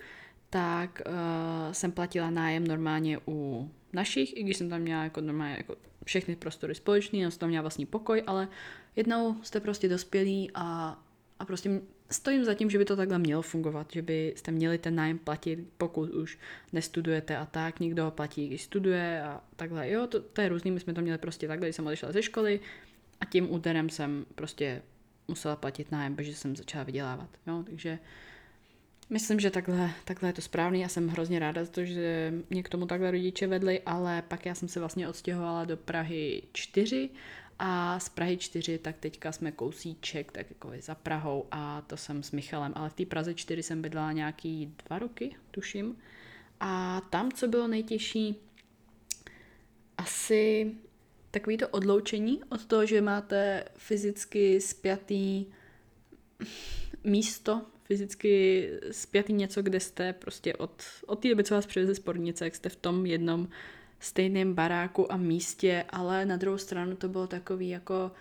tak 0.49 1.01
uh, 1.07 1.13
jsem 1.71 1.91
platila 1.91 2.29
nájem 2.29 2.67
normálně 2.67 3.19
u 3.27 3.69
našich, 3.93 4.37
i 4.37 4.43
když 4.43 4.57
jsem 4.57 4.69
tam 4.69 4.81
měla 4.81 5.03
jako 5.03 5.21
normálně 5.21 5.55
jako 5.57 5.75
všechny 6.05 6.35
prostory 6.35 6.75
společný, 6.75 7.23
no 7.23 7.31
jsem 7.31 7.39
tam 7.39 7.49
měla 7.49 7.61
vlastní 7.61 7.85
pokoj, 7.85 8.23
ale 8.27 8.47
jednou 8.95 9.35
jste 9.43 9.59
prostě 9.59 9.89
dospělí 9.89 10.51
a, 10.53 10.99
a 11.39 11.45
prostě 11.45 11.81
stojím 12.09 12.45
za 12.45 12.53
tím, 12.53 12.69
že 12.69 12.77
by 12.77 12.85
to 12.85 12.95
takhle 12.95 13.19
mělo 13.19 13.41
fungovat, 13.41 13.87
že 13.91 14.01
byste 14.01 14.51
měli 14.51 14.77
ten 14.77 14.95
nájem 14.95 15.17
platit, 15.19 15.59
pokud 15.77 16.09
už 16.09 16.37
nestudujete 16.73 17.37
a 17.37 17.45
tak, 17.45 17.79
někdo 17.79 18.05
ho 18.05 18.11
platí, 18.11 18.47
když 18.47 18.63
studuje 18.63 19.23
a 19.23 19.41
takhle. 19.55 19.89
Jo, 19.89 20.07
to, 20.07 20.19
to 20.19 20.41
je 20.41 20.49
různý, 20.49 20.71
my 20.71 20.79
jsme 20.79 20.93
to 20.93 21.01
měli 21.01 21.17
prostě 21.17 21.47
takhle, 21.47 21.67
když 21.67 21.75
jsem 21.75 21.87
odešla 21.87 22.11
ze 22.11 22.23
školy 22.23 22.59
a 23.19 23.25
tím 23.25 23.53
úterem 23.53 23.89
jsem 23.89 24.25
prostě 24.35 24.81
musela 25.27 25.55
platit 25.55 25.91
nájem, 25.91 26.15
protože 26.15 26.35
jsem 26.35 26.55
začala 26.55 26.83
vydělávat. 26.83 27.29
Jo, 27.47 27.63
takže 27.65 27.99
myslím, 29.11 29.39
že 29.39 29.51
takhle, 29.51 29.91
takhle 30.05 30.29
je 30.29 30.33
to 30.33 30.41
správný. 30.41 30.81
Já 30.81 30.87
jsem 30.87 31.07
hrozně 31.07 31.39
ráda 31.39 31.63
za 31.65 31.71
to, 31.71 31.85
že 31.85 32.33
mě 32.49 32.63
k 32.63 32.69
tomu 32.69 32.85
takhle 32.85 33.11
rodiče 33.11 33.47
vedli, 33.47 33.81
ale 33.85 34.21
pak 34.21 34.45
já 34.45 34.55
jsem 34.55 34.67
se 34.67 34.79
vlastně 34.79 35.09
odstěhovala 35.09 35.65
do 35.65 35.77
Prahy 35.77 36.43
4 36.53 37.09
a 37.59 37.99
z 37.99 38.09
Prahy 38.09 38.37
4, 38.37 38.77
tak 38.77 38.97
teďka 38.97 39.31
jsme 39.31 39.51
kousíček, 39.51 40.31
tak 40.31 40.49
jako 40.49 40.71
za 40.79 40.95
Prahou 40.95 41.45
a 41.51 41.81
to 41.81 41.97
jsem 41.97 42.23
s 42.23 42.31
Michalem, 42.31 42.73
ale 42.75 42.89
v 42.89 42.93
té 42.93 43.05
Praze 43.05 43.33
4 43.33 43.63
jsem 43.63 43.81
bydlela 43.81 44.11
nějaký 44.11 44.75
dva 44.87 44.99
roky, 44.99 45.35
tuším. 45.51 45.97
A 46.59 47.01
tam, 47.09 47.31
co 47.31 47.47
bylo 47.47 47.67
nejtěžší, 47.67 48.35
asi 49.97 50.71
takový 51.31 51.57
to 51.57 51.67
odloučení 51.67 52.43
od 52.49 52.65
toho, 52.65 52.85
že 52.85 53.01
máte 53.01 53.63
fyzicky 53.77 54.61
spjatý 54.61 55.45
místo, 57.03 57.61
fyzicky 57.91 58.69
spjatý 58.91 59.33
něco, 59.33 59.61
kde 59.61 59.79
jste 59.79 60.13
prostě 60.13 60.53
od, 60.53 60.83
od 61.05 61.19
té 61.19 61.29
doby, 61.29 61.43
co 61.43 61.53
vás 61.53 61.65
přiveze 61.65 61.95
spornice, 61.95 62.45
jak 62.45 62.55
jste 62.55 62.69
v 62.69 62.75
tom 62.75 63.05
jednom 63.05 63.47
stejném 63.99 64.53
baráku 64.53 65.11
a 65.11 65.17
místě, 65.17 65.85
ale 65.89 66.25
na 66.25 66.37
druhou 66.37 66.57
stranu 66.57 66.95
to 66.95 67.09
bylo 67.09 67.27
takový 67.27 67.69
jako 67.69 68.11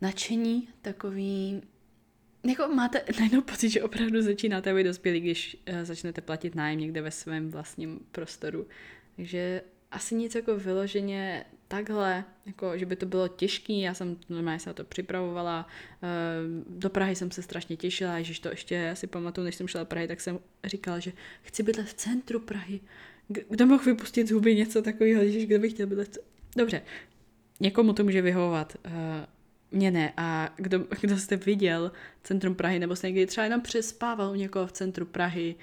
nadšení, 0.00 0.68
takový 0.82 1.62
jako 2.48 2.68
máte 2.68 3.04
najednou 3.18 3.42
pocit, 3.42 3.70
že 3.70 3.82
opravdu 3.82 4.22
začínáte 4.22 4.74
být 4.74 4.84
dospělí, 4.84 5.20
když 5.20 5.56
uh, 5.68 5.82
začnete 5.82 6.20
platit 6.20 6.54
nájem 6.54 6.80
někde 6.80 7.02
ve 7.02 7.10
svém 7.10 7.50
vlastním 7.50 8.00
prostoru. 8.12 8.66
Takže 9.16 9.62
asi 9.90 10.14
nic 10.14 10.34
jako 10.34 10.56
vyloženě 10.56 11.44
takhle, 11.68 12.24
jako 12.46 12.78
že 12.78 12.86
by 12.86 12.96
to 12.96 13.06
bylo 13.06 13.28
těžké, 13.28 13.72
já 13.72 13.94
jsem 13.94 14.16
normálně 14.28 14.60
se 14.60 14.70
na 14.70 14.74
to 14.74 14.84
připravovala, 14.84 15.66
uh, 16.02 16.78
do 16.78 16.90
Prahy 16.90 17.16
jsem 17.16 17.30
se 17.30 17.42
strašně 17.42 17.76
těšila, 17.76 18.22
že 18.22 18.40
to 18.40 18.48
ještě 18.48 18.90
si 18.94 19.06
pamatuju, 19.06 19.44
než 19.44 19.54
jsem 19.54 19.68
šla 19.68 19.80
do 19.80 19.86
Prahy, 19.86 20.08
tak 20.08 20.20
jsem 20.20 20.38
říkala, 20.64 20.98
že 20.98 21.12
chci 21.42 21.62
bydlet 21.62 21.86
v 21.86 21.94
centru 21.94 22.40
Prahy, 22.40 22.80
kdo 23.48 23.66
mohl 23.66 23.84
vypustit 23.84 24.28
z 24.28 24.30
huby 24.30 24.56
něco 24.56 24.82
takového, 24.82 25.24
že 25.24 25.46
kdo 25.46 25.58
by 25.58 25.70
chtěl 25.70 25.86
být... 25.86 26.18
Dobře, 26.56 26.82
někomu 27.60 27.92
to 27.92 28.04
může 28.04 28.22
vyhovovat, 28.22 28.76
uh, 28.86 28.92
mně 29.72 29.90
ne. 29.90 30.12
A 30.16 30.54
kdo, 30.56 30.78
kdo 31.00 31.18
jste 31.18 31.36
viděl 31.36 31.92
centrum 32.22 32.54
Prahy, 32.54 32.78
nebo 32.78 32.96
jste 32.96 33.06
někdy 33.06 33.26
třeba 33.26 33.44
jenom 33.44 33.60
přespával 33.60 34.30
u 34.30 34.34
někoho 34.34 34.66
v 34.66 34.72
centru 34.72 35.06
Prahy, 35.06 35.54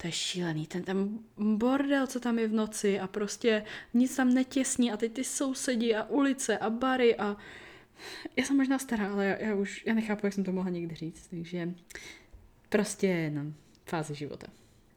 to 0.00 0.06
je 0.06 0.12
šílený, 0.12 0.66
ten 0.66 0.82
tam 0.82 1.18
bordel, 1.36 2.06
co 2.06 2.20
tam 2.20 2.38
je 2.38 2.48
v 2.48 2.52
noci 2.52 3.00
a 3.00 3.06
prostě 3.06 3.64
nic 3.94 4.16
tam 4.16 4.34
netěsní 4.34 4.92
a 4.92 4.96
teď 4.96 5.12
ty 5.12 5.24
sousedi 5.24 5.94
a 5.94 6.04
ulice 6.04 6.58
a 6.58 6.70
bary 6.70 7.16
a 7.16 7.36
já 8.36 8.44
jsem 8.44 8.56
možná 8.56 8.78
stará, 8.78 9.12
ale 9.12 9.26
já, 9.26 9.36
já 9.36 9.54
už, 9.54 9.86
já 9.86 9.94
nechápu, 9.94 10.26
jak 10.26 10.32
jsem 10.32 10.44
to 10.44 10.52
mohla 10.52 10.70
někdy 10.70 10.94
říct, 10.94 11.26
takže 11.26 11.74
prostě 12.68 13.30
no, 13.34 13.52
fáze 13.86 14.14
života. 14.14 14.46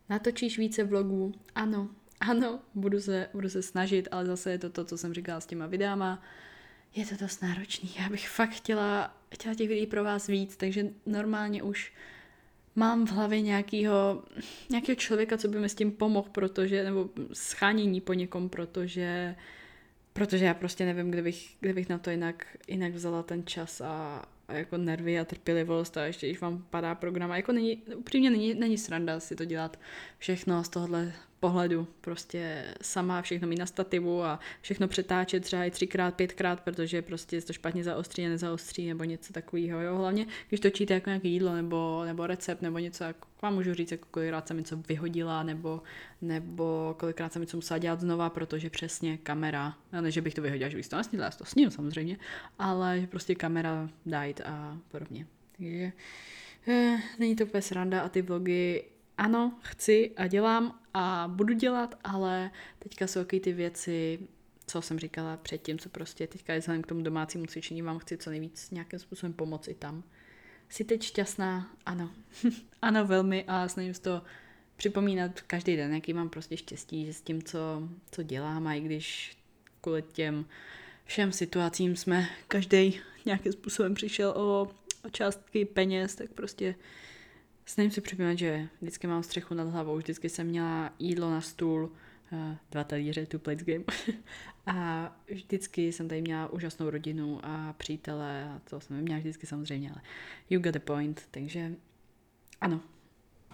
Natočíš 0.09 0.57
více 0.57 0.83
vlogů? 0.83 1.33
Ano, 1.55 1.89
ano, 2.19 2.59
budu 2.75 3.01
se, 3.01 3.29
budu 3.33 3.49
se 3.49 3.61
snažit, 3.61 4.07
ale 4.11 4.25
zase 4.25 4.51
je 4.51 4.57
to 4.57 4.69
to, 4.69 4.85
co 4.85 4.97
jsem 4.97 5.13
říkala 5.13 5.39
s 5.39 5.45
těma 5.45 5.67
videama. 5.67 6.23
Je 6.95 7.05
to 7.05 7.15
dost 7.15 7.41
náročný. 7.41 7.91
Já 7.99 8.09
bych 8.09 8.29
fakt 8.29 8.49
chtěla, 8.49 9.17
chtěla 9.33 9.55
těch 9.55 9.67
videí 9.67 9.87
pro 9.87 10.03
vás 10.03 10.27
víc, 10.27 10.57
takže 10.57 10.85
normálně 11.05 11.63
už 11.63 11.93
mám 12.75 13.05
v 13.05 13.11
hlavě 13.11 13.41
nějakýho, 13.41 14.23
nějakého 14.69 14.95
člověka, 14.95 15.37
co 15.37 15.47
by 15.47 15.59
mi 15.59 15.69
s 15.69 15.75
tím 15.75 15.91
pomohl, 15.91 16.29
protože, 16.31 16.83
nebo 16.83 17.09
schánění 17.33 18.01
po 18.01 18.13
někom, 18.13 18.49
protože, 18.49 19.35
protože 20.13 20.45
já 20.45 20.53
prostě 20.53 20.85
nevím, 20.85 21.11
kde 21.11 21.21
bych, 21.21 21.55
kde 21.59 21.73
bych 21.73 21.89
na 21.89 21.97
to 21.97 22.09
jinak, 22.09 22.57
jinak 22.67 22.93
vzala 22.93 23.23
ten 23.23 23.45
čas 23.45 23.81
a, 23.81 24.25
a 24.47 24.53
jako 24.53 24.77
nervy 24.77 25.19
a 25.19 25.25
trpělivost 25.25 25.97
a 25.97 26.05
ještě 26.05 26.27
když 26.27 26.41
vám 26.41 26.65
padá 26.69 26.95
program. 26.95 27.31
A 27.31 27.35
jako 27.35 27.51
není, 27.51 27.77
upřímně 27.95 28.29
není, 28.29 28.53
není 28.53 28.77
sranda 28.77 29.19
si 29.19 29.35
to 29.35 29.45
dělat 29.45 29.79
všechno 30.21 30.63
z 30.63 30.69
tohohle 30.69 31.13
pohledu, 31.39 31.87
prostě 32.01 32.65
sama 32.81 33.21
všechno 33.21 33.47
mít 33.47 33.59
na 33.59 33.65
stativu 33.65 34.23
a 34.23 34.39
všechno 34.61 34.87
přetáčet 34.87 35.43
třeba 35.43 35.65
i 35.65 35.71
třikrát, 35.71 36.15
pětkrát, 36.15 36.61
protože 36.61 37.01
prostě 37.01 37.41
to 37.41 37.53
špatně 37.53 37.83
zaostří 37.83 38.25
a 38.25 38.29
nezaostří 38.29 38.87
nebo 38.87 39.03
něco 39.03 39.33
takového, 39.33 39.81
jo, 39.81 39.97
hlavně 39.97 40.25
když 40.49 40.59
točíte 40.59 40.93
jako 40.93 41.09
nějaké 41.09 41.27
jídlo 41.27 41.55
nebo, 41.55 42.03
nebo 42.05 42.27
recept 42.27 42.61
nebo 42.61 42.77
něco, 42.77 43.03
jako 43.03 43.27
vám 43.41 43.53
můžu 43.53 43.73
říct, 43.73 43.91
jako 43.91 44.07
kolikrát 44.11 44.47
jsem 44.47 44.57
něco 44.57 44.77
vyhodila 44.77 45.43
nebo, 45.43 45.81
nebo 46.21 46.95
kolikrát 46.99 47.33
jsem 47.33 47.41
něco 47.41 47.57
musela 47.57 47.77
dělat 47.77 47.99
znova, 47.99 48.29
protože 48.29 48.69
přesně 48.69 49.17
kamera, 49.17 49.77
ne, 50.01 50.11
že 50.11 50.21
bych 50.21 50.33
to 50.33 50.41
vyhodila, 50.41 50.69
že 50.69 50.77
bych 50.77 50.87
to 50.87 50.97
nesnila, 50.97 51.25
já 51.25 51.31
to 51.31 51.45
sním 51.45 51.71
samozřejmě, 51.71 52.17
ale 52.59 53.01
že 53.01 53.07
prostě 53.07 53.35
kamera 53.35 53.89
dajt 54.05 54.41
a 54.45 54.77
podobně. 54.87 55.27
Takže 55.57 55.91
eh, 56.67 56.97
není 57.19 57.35
to 57.35 57.43
úplně 57.43 57.61
sranda 57.61 58.01
a 58.01 58.09
ty 58.09 58.21
vlogy 58.21 58.83
ano, 59.21 59.53
chci 59.61 60.11
a 60.17 60.27
dělám 60.27 60.79
a 60.93 61.31
budu 61.35 61.53
dělat, 61.53 61.99
ale 62.03 62.51
teďka 62.79 63.07
jsou 63.07 63.19
taky 63.19 63.39
ty 63.39 63.53
věci, 63.53 64.19
co 64.67 64.81
jsem 64.81 64.99
říkala 64.99 65.37
předtím, 65.37 65.79
co 65.79 65.89
prostě 65.89 66.27
teďka 66.27 66.53
je 66.53 66.61
k 66.61 66.87
tomu 66.87 67.01
domácímu 67.01 67.45
cvičení, 67.45 67.81
vám 67.81 67.99
chci 67.99 68.17
co 68.17 68.29
nejvíc 68.29 68.71
nějakým 68.71 68.99
způsobem 68.99 69.33
pomoci 69.33 69.73
tam. 69.73 70.03
Jsi 70.69 70.83
teď 70.83 71.03
šťastná? 71.03 71.71
Ano. 71.85 72.11
ano, 72.81 73.05
velmi 73.05 73.45
a 73.47 73.67
snažím 73.67 73.93
se 73.93 74.01
to 74.01 74.21
připomínat 74.75 75.41
každý 75.41 75.75
den, 75.75 75.93
jaký 75.93 76.13
mám 76.13 76.29
prostě 76.29 76.57
štěstí, 76.57 77.05
že 77.05 77.13
s 77.13 77.21
tím, 77.21 77.43
co, 77.43 77.89
co 78.11 78.23
dělám 78.23 78.67
a 78.67 78.73
i 78.73 78.81
když 78.81 79.37
kvůli 79.81 80.01
těm 80.01 80.45
všem 81.05 81.31
situacím 81.31 81.95
jsme 81.95 82.29
každý 82.47 82.99
nějakým 83.25 83.51
způsobem 83.51 83.93
přišel 83.93 84.29
o, 84.29 84.71
o 85.05 85.09
částky 85.11 85.65
peněz, 85.65 86.15
tak 86.15 86.31
prostě 86.31 86.75
Snažím 87.65 87.91
si 87.91 88.01
připomínat, 88.01 88.37
že 88.37 88.67
vždycky 88.81 89.07
mám 89.07 89.23
střechu 89.23 89.53
nad 89.53 89.67
hlavou, 89.67 89.97
vždycky 89.97 90.29
jsem 90.29 90.47
měla 90.47 90.93
jídlo 90.99 91.31
na 91.31 91.41
stůl, 91.41 91.91
eh, 92.31 92.57
dva 92.71 92.83
talíře, 92.83 93.25
two 93.25 93.39
plates 93.39 93.65
game. 93.65 93.83
a 94.65 95.15
vždycky 95.27 95.91
jsem 95.91 96.07
tady 96.07 96.21
měla 96.21 96.47
úžasnou 96.47 96.89
rodinu 96.89 97.39
a 97.43 97.73
přítele 97.73 98.43
a 98.43 98.61
to 98.69 98.79
jsem 98.79 99.01
měla 99.01 99.19
vždycky 99.19 99.47
samozřejmě, 99.47 99.91
ale 99.91 100.01
you 100.49 100.61
got 100.61 100.73
the 100.73 100.79
point, 100.79 101.27
takže 101.31 101.75
ano, 102.61 102.81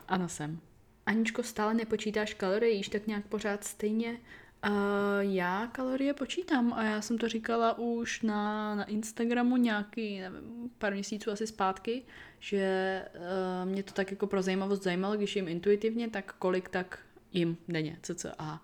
ano 0.08 0.30
jsem. 0.30 0.60
Aničko, 1.06 1.44
stále 1.44 1.74
nepočítáš 1.74 2.34
kalorie, 2.34 2.74
jíš 2.74 2.90
tak 2.90 3.08
nějak 3.08 3.26
pořád 3.26 3.64
stejně? 3.64 4.18
Uh, 4.66 4.72
já 5.20 5.68
kalorie 5.68 6.14
počítám 6.14 6.74
a 6.74 6.84
já 6.84 7.02
jsem 7.02 7.18
to 7.18 7.30
říkala 7.30 7.78
už 7.78 8.22
na, 8.22 8.76
na 8.76 8.84
Instagramu 8.84 9.58
nějaký, 9.58 10.20
nevím, 10.20 10.72
pár 10.78 10.94
měsíců 10.94 11.32
asi 11.32 11.48
zpátky, 11.48 12.04
že 12.40 13.06
uh, 13.16 13.70
mě 13.70 13.84
to 13.84 13.94
tak 13.94 14.12
jako 14.12 14.28
pro 14.28 14.42
zajímavost 14.42 14.84
zajímalo, 14.84 15.16
když 15.16 15.36
jim 15.36 15.48
intuitivně, 15.48 16.10
tak 16.10 16.34
kolik 16.34 16.70
tak 16.70 17.00
jim 17.34 17.58
denně, 17.68 17.98
cca. 18.02 18.62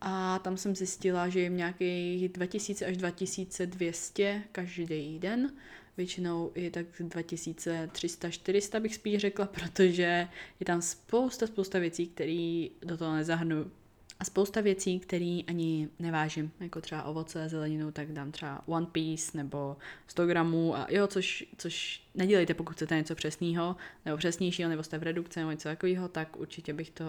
A 0.00 0.38
tam 0.38 0.56
jsem 0.56 0.76
zjistila, 0.76 1.28
že 1.28 1.40
jim 1.40 1.56
nějakých 1.56 2.28
2000 2.28 2.86
až 2.86 2.96
2200 2.96 4.42
každý 4.52 5.18
den, 5.18 5.52
většinou 5.96 6.52
i 6.54 6.70
tak 6.70 6.86
2300-400 7.00 8.80
bych 8.80 8.94
spíš 8.94 9.20
řekla, 9.20 9.46
protože 9.46 10.28
je 10.60 10.66
tam 10.66 10.82
spousta, 10.82 11.46
spousta 11.46 11.78
věcí, 11.78 12.06
které 12.06 12.66
do 12.82 12.96
toho 12.96 13.14
nezahrnu 13.14 13.70
a 14.20 14.24
spousta 14.24 14.60
věcí, 14.60 15.00
které 15.00 15.40
ani 15.46 15.88
nevážím, 15.98 16.52
jako 16.60 16.80
třeba 16.80 17.02
ovoce, 17.02 17.48
zeleninu, 17.48 17.92
tak 17.92 18.12
dám 18.12 18.32
třeba 18.32 18.62
One 18.66 18.86
Piece 18.86 19.36
nebo 19.36 19.76
100 20.06 20.26
gramů 20.26 20.76
a 20.76 20.86
jo, 20.90 21.06
což, 21.06 21.44
což 21.58 22.02
nedělejte, 22.14 22.54
pokud 22.54 22.72
chcete 22.72 22.96
něco 22.96 23.14
přesného, 23.14 23.76
nebo 24.04 24.16
přesnějšího, 24.16 24.68
nebo 24.68 24.82
jste 24.82 24.98
v 24.98 25.02
redukci 25.02 25.40
nebo 25.40 25.50
něco 25.50 25.68
takového, 25.68 26.08
tak 26.08 26.36
určitě 26.36 26.72
bych 26.72 26.90
to 26.90 27.04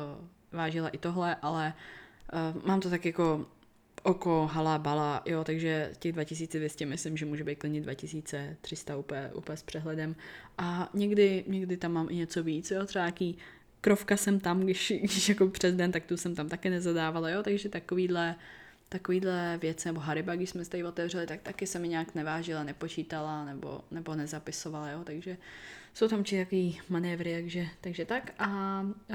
vážila 0.51 0.89
i 0.89 0.97
tohle, 0.97 1.35
ale 1.35 1.73
uh, 2.55 2.65
mám 2.65 2.79
to 2.79 2.89
tak 2.89 3.05
jako 3.05 3.45
oko, 4.03 4.49
hala, 4.51 4.77
bala, 4.77 5.21
jo, 5.25 5.43
takže 5.43 5.91
těch 5.99 6.11
2200 6.11 6.85
myslím, 6.85 7.17
že 7.17 7.25
může 7.25 7.43
být 7.43 7.55
klidně 7.55 7.81
2300 7.81 8.97
úplně, 8.97 9.29
úplně 9.33 9.57
s 9.57 9.63
přehledem. 9.63 10.15
A 10.57 10.89
někdy, 10.93 11.43
někdy 11.47 11.77
tam 11.77 11.91
mám 11.91 12.07
i 12.09 12.15
něco 12.15 12.43
víc, 12.43 12.71
jo, 12.71 12.85
třeba 12.85 13.05
nějaký 13.05 13.37
krovka 13.81 14.17
jsem 14.17 14.39
tam, 14.39 14.61
když, 14.61 14.93
když 15.01 15.29
jako 15.29 15.47
přes 15.47 15.75
den, 15.75 15.91
tak 15.91 16.05
tu 16.05 16.17
jsem 16.17 16.35
tam 16.35 16.49
taky 16.49 16.69
nezadávala, 16.69 17.29
jo, 17.29 17.43
takže 17.43 17.69
takovýhle, 17.69 18.35
takovýhle 18.89 19.57
věci, 19.61 19.89
nebo 19.89 19.99
Hariba, 19.99 20.35
když 20.35 20.49
jsme 20.49 20.65
tady 20.65 20.83
otevřeli, 20.83 21.27
tak 21.27 21.41
taky 21.41 21.67
se 21.67 21.79
mi 21.79 21.87
nějak 21.87 22.15
nevážila, 22.15 22.63
nepočítala, 22.63 23.45
nebo, 23.45 23.81
nebo 23.91 24.15
nezapisovala, 24.15 24.89
jo, 24.89 25.03
takže 25.03 25.37
jsou 25.93 26.07
tam 26.07 26.23
či 26.23 26.37
takový 26.37 26.81
manévry, 26.89 27.33
takže, 27.33 27.67
takže 27.81 28.05
tak 28.05 28.33
a, 28.39 28.47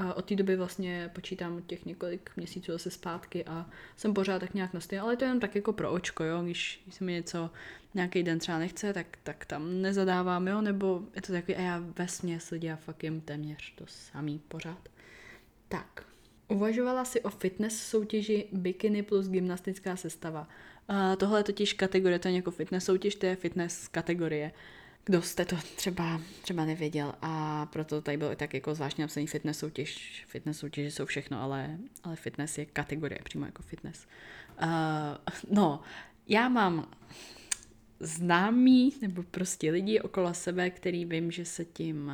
a 0.01 0.13
od 0.13 0.25
té 0.25 0.35
doby 0.35 0.55
vlastně 0.55 1.09
počítám 1.13 1.61
těch 1.61 1.85
několik 1.85 2.31
měsíců 2.35 2.71
zase 2.71 2.91
zpátky 2.91 3.45
a 3.45 3.69
jsem 3.97 4.13
pořád 4.13 4.39
tak 4.39 4.53
nějak 4.53 4.73
na 4.73 4.79
ale 5.01 5.15
to 5.15 5.25
je 5.25 5.31
jen 5.31 5.39
tak 5.39 5.55
jako 5.55 5.73
pro 5.73 5.91
očko, 5.91 6.23
jo, 6.23 6.43
když, 6.43 6.81
když 6.83 6.95
se 6.95 7.03
mi 7.03 7.11
něco 7.11 7.49
nějaký 7.93 8.23
den 8.23 8.39
třeba 8.39 8.59
nechce, 8.59 8.93
tak, 8.93 9.17
tak 9.23 9.45
tam 9.45 9.81
nezadávám, 9.81 10.47
jo, 10.47 10.61
nebo 10.61 11.01
je 11.15 11.21
to 11.21 11.33
takový, 11.33 11.55
a 11.55 11.61
já 11.61 11.83
ve 11.97 12.07
směs 12.07 12.49
lidi 12.49 12.71
a 12.71 12.75
fakt 12.75 13.03
jim 13.03 13.21
téměř 13.21 13.75
to 13.75 13.85
samý 13.87 14.39
pořád. 14.47 14.89
Tak, 15.67 16.05
uvažovala 16.53 17.05
si 17.05 17.21
o 17.21 17.29
fitness 17.29 17.87
soutěži 17.87 18.45
bikini 18.51 19.03
plus 19.03 19.27
gymnastická 19.27 19.95
sestava. 19.95 20.47
Uh, 20.89 21.15
tohle 21.17 21.39
je 21.39 21.43
totiž 21.43 21.73
kategorie, 21.73 22.19
to 22.19 22.27
je 22.27 22.35
jako 22.35 22.51
fitness 22.51 22.85
soutěž, 22.85 23.15
to 23.15 23.25
je 23.25 23.35
fitness 23.35 23.87
kategorie. 23.87 24.51
Kdo 25.05 25.21
jste 25.21 25.45
to 25.45 25.55
třeba, 25.75 26.21
třeba 26.41 26.65
nevěděl 26.65 27.13
a 27.21 27.65
proto 27.65 28.01
tady 28.01 28.17
bylo 28.17 28.31
i 28.31 28.35
tak 28.35 28.53
jako 28.53 28.75
zvláštně 28.75 29.03
napsaný 29.03 29.27
fitness 29.27 29.59
soutěž. 29.59 30.23
Fitness 30.27 30.57
soutěže 30.57 30.91
jsou 30.91 31.05
všechno, 31.05 31.41
ale, 31.41 31.77
ale 32.03 32.15
fitness 32.15 32.57
je 32.57 32.65
kategorie 32.65 33.19
přímo 33.23 33.45
jako 33.45 33.63
fitness. 33.63 34.07
Uh, 34.61 34.67
no, 35.49 35.81
já 36.27 36.49
mám 36.49 36.87
známí 38.03 38.93
nebo 39.01 39.23
prostě 39.23 39.71
lidi 39.71 39.99
okolo 39.99 40.33
sebe, 40.33 40.69
který 40.69 41.05
vím, 41.05 41.31
že 41.31 41.45
se 41.45 41.65
tím 41.65 42.11
eh, 42.11 42.13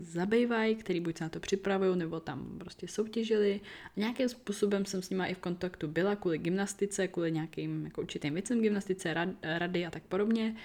zabývají, 0.00 0.74
který 0.74 1.00
buď 1.00 1.18
se 1.18 1.24
na 1.24 1.30
to 1.30 1.40
připravují, 1.40 1.98
nebo 1.98 2.20
tam 2.20 2.58
prostě 2.58 2.88
soutěžili. 2.88 3.60
A 3.84 4.00
nějakým 4.00 4.28
způsobem 4.28 4.84
jsem 4.84 5.02
s 5.02 5.10
nimi 5.10 5.24
i 5.26 5.34
v 5.34 5.38
kontaktu 5.38 5.88
byla 5.88 6.16
kvůli 6.16 6.38
gymnastice, 6.38 7.08
kvůli 7.08 7.32
nějakým 7.32 7.84
jako 7.84 8.00
určitým 8.00 8.34
věcem 8.34 8.60
gymnastice, 8.60 9.14
rad, 9.14 9.28
rady 9.42 9.86
a 9.86 9.90
tak 9.90 10.02
podobně. 10.02 10.56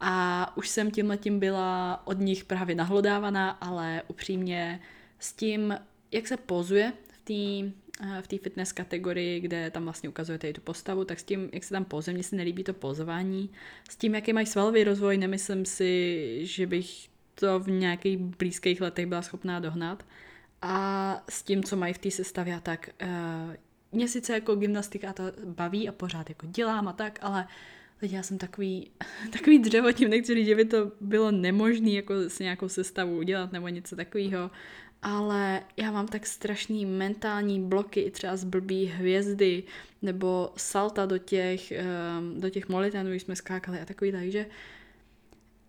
A 0.00 0.56
už 0.56 0.68
jsem 0.68 0.90
tímhle 0.90 1.16
tím 1.16 1.40
byla 1.40 2.02
od 2.06 2.18
nich 2.18 2.44
právě 2.44 2.74
nahlodávaná, 2.74 3.50
ale 3.50 4.02
upřímně 4.08 4.80
s 5.18 5.32
tím, 5.32 5.74
jak 6.12 6.26
se 6.26 6.36
pozuje 6.36 6.92
v 7.08 7.18
té 7.20 7.72
v 8.20 8.28
té 8.28 8.38
fitness 8.38 8.72
kategorii, 8.72 9.40
kde 9.40 9.70
tam 9.70 9.84
vlastně 9.84 10.08
ukazujete 10.08 10.48
i 10.48 10.52
tu 10.52 10.60
postavu, 10.60 11.04
tak 11.04 11.20
s 11.20 11.24
tím, 11.24 11.50
jak 11.52 11.64
se 11.64 11.70
tam 11.70 11.84
pozuje, 11.84 12.14
mně 12.14 12.22
se 12.22 12.36
nelíbí 12.36 12.64
to 12.64 12.72
pozování. 12.72 13.50
S 13.90 13.96
tím, 13.96 14.14
jaký 14.14 14.32
mají 14.32 14.46
svalový 14.46 14.84
rozvoj, 14.84 15.18
nemyslím 15.18 15.64
si, 15.64 16.40
že 16.42 16.66
bych 16.66 17.08
to 17.34 17.60
v 17.60 17.70
nějakých 17.70 18.18
blízkých 18.18 18.80
letech 18.80 19.06
byla 19.06 19.22
schopná 19.22 19.60
dohnat. 19.60 20.04
A 20.62 21.24
s 21.28 21.42
tím, 21.42 21.64
co 21.64 21.76
mají 21.76 21.94
v 21.94 21.98
té 21.98 22.10
sestavě, 22.10 22.60
tak 22.62 22.90
uh, 23.02 23.08
mě 23.92 24.08
sice 24.08 24.32
jako 24.32 24.56
gymnastika 24.56 25.12
to 25.12 25.22
baví 25.44 25.88
a 25.88 25.92
pořád 25.92 26.28
jako 26.28 26.46
dělám 26.46 26.88
a 26.88 26.92
tak, 26.92 27.18
ale 27.22 27.46
lidi, 28.02 28.16
já 28.16 28.22
jsem 28.22 28.38
takový, 28.38 28.90
takový 29.32 29.58
dřevo, 29.58 29.92
tím 29.92 30.10
nechci 30.10 30.34
říct, 30.34 30.46
že 30.46 30.54
by 30.54 30.64
to 30.64 30.92
bylo 31.00 31.30
nemožné 31.30 31.90
jako 31.90 32.14
s 32.14 32.38
nějakou 32.38 32.68
sestavu 32.68 33.18
udělat 33.18 33.52
nebo 33.52 33.68
něco 33.68 33.96
takového 33.96 34.50
ale 35.02 35.62
já 35.76 35.90
mám 35.90 36.08
tak 36.08 36.26
strašný 36.26 36.86
mentální 36.86 37.60
bloky, 37.60 38.00
i 38.00 38.10
třeba 38.10 38.36
z 38.36 38.44
blbý 38.44 38.86
hvězdy, 38.86 39.62
nebo 40.02 40.52
salta 40.56 41.06
do 41.06 41.18
těch, 41.18 41.72
ehm, 41.72 42.40
do 42.40 42.50
těch 42.50 42.68
molitenů, 42.68 43.10
když 43.10 43.22
jsme 43.22 43.36
skákali 43.36 43.80
a 43.80 43.84
takový, 43.84 44.12
takže 44.12 44.46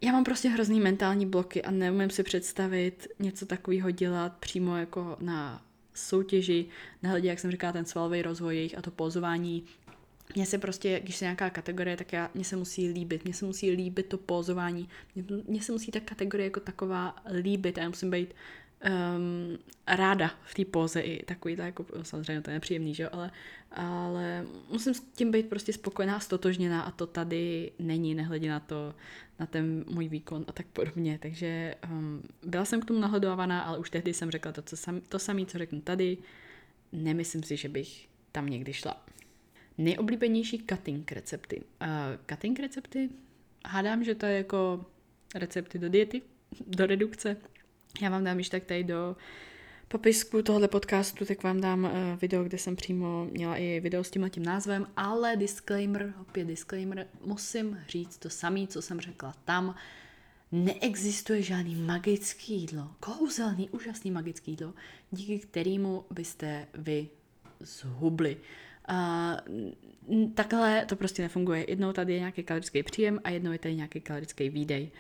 já 0.02 0.12
mám 0.12 0.24
prostě 0.24 0.50
hrozný 0.50 0.80
mentální 0.80 1.26
bloky 1.26 1.62
a 1.62 1.72
neumím 1.72 2.10
si 2.10 2.24
představit 2.24 3.08
něco 3.20 3.46
takového 3.46 3.92
dělat 3.92 4.38
přímo 4.40 4.78
jako 4.78 5.18
na 5.20 5.62
soutěži, 5.94 6.66
nehledě, 7.04 7.30
jak 7.30 7.40
jsem 7.40 7.52
říkala, 7.52 7.74
ten 7.74 7.86
svalový 7.86 8.22
rozvoj 8.22 8.56
jejich 8.56 8.78
a 8.78 8.82
to 8.82 8.92
pozování. 8.92 9.64
Mně 10.36 10.46
se 10.46 10.58
prostě, 10.58 11.00
když 11.00 11.16
se 11.16 11.26
nějaká 11.26 11.50
kategorie, 11.50 11.98
tak 11.98 12.14
já, 12.14 12.30
mně 12.34 12.44
se 12.44 12.56
musí 12.56 12.90
líbit, 12.90 13.24
mně 13.24 13.34
se 13.34 13.46
musí 13.46 13.72
líbit 13.72 14.06
to 14.06 14.18
pozování, 14.18 14.90
mně 15.48 15.62
se 15.62 15.72
musí 15.72 15.92
ta 15.92 16.00
kategorie 16.00 16.46
jako 16.46 16.60
taková 16.60 17.16
líbit 17.42 17.78
a 17.78 17.82
já 17.82 17.90
musím 17.90 18.12
být 18.12 18.34
um, 18.90 19.58
ráda 19.88 20.32
v 20.44 20.54
té 20.54 20.66
póze 20.66 21.02
i 21.02 21.26
takový, 21.26 21.56
jako, 21.58 21.86
samozřejmě 22.02 22.42
to 22.42 22.50
je 22.50 22.54
nepříjemný, 22.54 22.96
že 22.96 23.04
jo, 23.04 23.10
ale, 23.12 23.32
ale 23.72 24.46
musím 24.72 24.94
s 24.94 25.00
tím 25.00 25.32
být 25.32 25.50
prostě 25.50 25.74
spokojená, 25.74 26.20
stotožněná 26.20 26.82
a 26.82 26.92
to 26.92 27.08
tady 27.08 27.72
není, 27.80 28.16
nehledě 28.16 28.50
na 28.50 28.60
to, 28.60 28.96
na 29.40 29.46
ten 29.46 29.86
můj 29.90 30.08
výkon 30.08 30.46
a 30.48 30.52
tak 30.52 30.66
podobně, 30.66 31.20
takže 31.22 31.76
um, 31.90 32.24
byla 32.44 32.66
jsem 32.66 32.82
k 32.82 32.86
tomu 32.86 33.00
nahodovávaná, 33.00 33.62
ale 33.62 33.78
už 33.78 33.90
tehdy 33.90 34.14
jsem 34.14 34.32
řekla 34.32 34.52
to, 34.52 34.62
co 34.62 34.78
sam, 34.78 35.02
to 35.02 35.20
samé, 35.20 35.46
co 35.46 35.58
řeknu 35.58 35.82
tady, 35.82 36.18
nemyslím 36.92 37.44
si, 37.44 37.58
že 37.58 37.70
bych 37.70 38.08
tam 38.32 38.50
někdy 38.50 38.74
šla. 38.74 39.06
Nejoblíbenější 39.78 40.66
cutting 40.70 41.12
recepty. 41.12 41.62
Uh, 41.82 41.88
cutting 42.30 42.60
recepty, 42.60 43.10
hádám, 43.66 44.04
že 44.04 44.16
to 44.16 44.26
je 44.26 44.38
jako 44.38 44.86
recepty 45.36 45.80
do 45.80 45.90
diety, 45.90 46.22
do 46.68 46.86
redukce, 46.86 47.38
já 48.02 48.10
vám 48.10 48.24
dám 48.24 48.38
již 48.38 48.50
tak 48.50 48.64
tady 48.64 48.84
do 48.84 49.16
popisku 49.88 50.42
tohoto 50.42 50.68
podcastu, 50.68 51.26
tak 51.26 51.44
vám 51.44 51.62
dám 51.62 51.84
uh, 51.84 51.92
video, 52.22 52.44
kde 52.44 52.58
jsem 52.58 52.76
přímo 52.76 53.26
měla 53.26 53.56
i 53.56 53.80
video 53.80 54.04
s 54.04 54.12
tímhle 54.12 54.30
tím 54.30 54.44
názvem, 54.44 54.88
ale 54.98 55.36
disclaimer, 55.36 56.14
opět 56.22 56.46
disclaimer, 56.46 57.08
musím 57.26 57.78
říct 57.88 58.18
to 58.18 58.30
samé, 58.30 58.68
co 58.68 58.82
jsem 58.82 59.00
řekla 59.00 59.34
tam. 59.46 59.76
Neexistuje 60.52 61.42
žádný 61.42 61.76
magický 61.76 62.54
jídlo, 62.54 62.92
kouzelný, 63.00 63.70
úžasný 63.70 64.12
magický 64.12 64.52
jídlo, 64.52 64.74
díky 65.12 65.40
kterému 65.40 66.06
byste 66.12 66.68
vy 66.74 67.10
zhubli. 67.60 68.38
Uh, 68.90 70.30
takhle 70.34 70.86
to 70.86 70.96
prostě 70.96 71.22
nefunguje. 71.22 71.66
Jednou 71.70 71.94
tady 71.94 72.14
je 72.14 72.20
nějaký 72.20 72.44
kalorický 72.44 72.84
příjem 72.84 73.20
a 73.24 73.30
jednou 73.30 73.52
je 73.52 73.60
tady 73.60 73.76
nějaký 73.76 74.02
kalorický 74.02 74.50
výdej. 74.50 74.92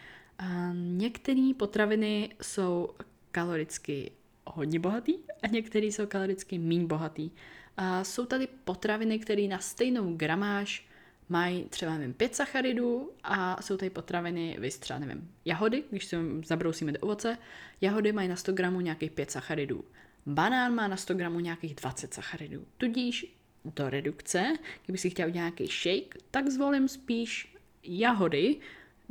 Některé 0.73 1.51
potraviny 1.57 2.29
jsou 2.41 2.89
kaloricky 3.31 4.11
hodně 4.45 4.79
bohatý 4.79 5.13
a 5.43 5.47
některé 5.47 5.85
jsou 5.85 6.05
kaloricky 6.05 6.57
méně 6.57 6.85
bohatý. 6.85 7.31
A 7.77 8.03
jsou 8.03 8.25
tady 8.25 8.47
potraviny, 8.63 9.19
které 9.19 9.47
na 9.47 9.59
stejnou 9.59 10.15
gramáž 10.15 10.87
mají 11.29 11.63
třeba, 11.63 11.97
nevím, 11.97 12.13
5 12.13 12.35
sacharidů 12.35 13.11
a 13.23 13.61
jsou 13.61 13.77
tady 13.77 13.89
potraviny, 13.89 14.57
vy 14.59 14.69
třeba, 14.69 14.99
nevím, 14.99 15.31
jahody, 15.45 15.83
když 15.89 16.05
se 16.05 16.17
zabrousíme 16.45 16.91
do 16.91 16.99
ovoce, 16.99 17.37
jahody 17.81 18.11
mají 18.11 18.27
na 18.27 18.35
100 18.35 18.51
gramů 18.51 18.81
nějakých 18.81 19.11
5 19.11 19.31
sacharidů. 19.31 19.85
Banán 20.25 20.75
má 20.75 20.87
na 20.87 20.97
100 20.97 21.13
gramů 21.13 21.39
nějakých 21.39 21.75
20 21.75 22.13
sacharidů. 22.13 22.65
Tudíž 22.77 23.35
do 23.65 23.89
redukce, 23.89 24.53
kdyby 24.85 24.97
si 24.97 25.09
chtěl 25.09 25.29
nějaký 25.29 25.67
shake, 25.67 26.17
tak 26.31 26.49
zvolím 26.49 26.87
spíš 26.87 27.55
jahody, 27.83 28.59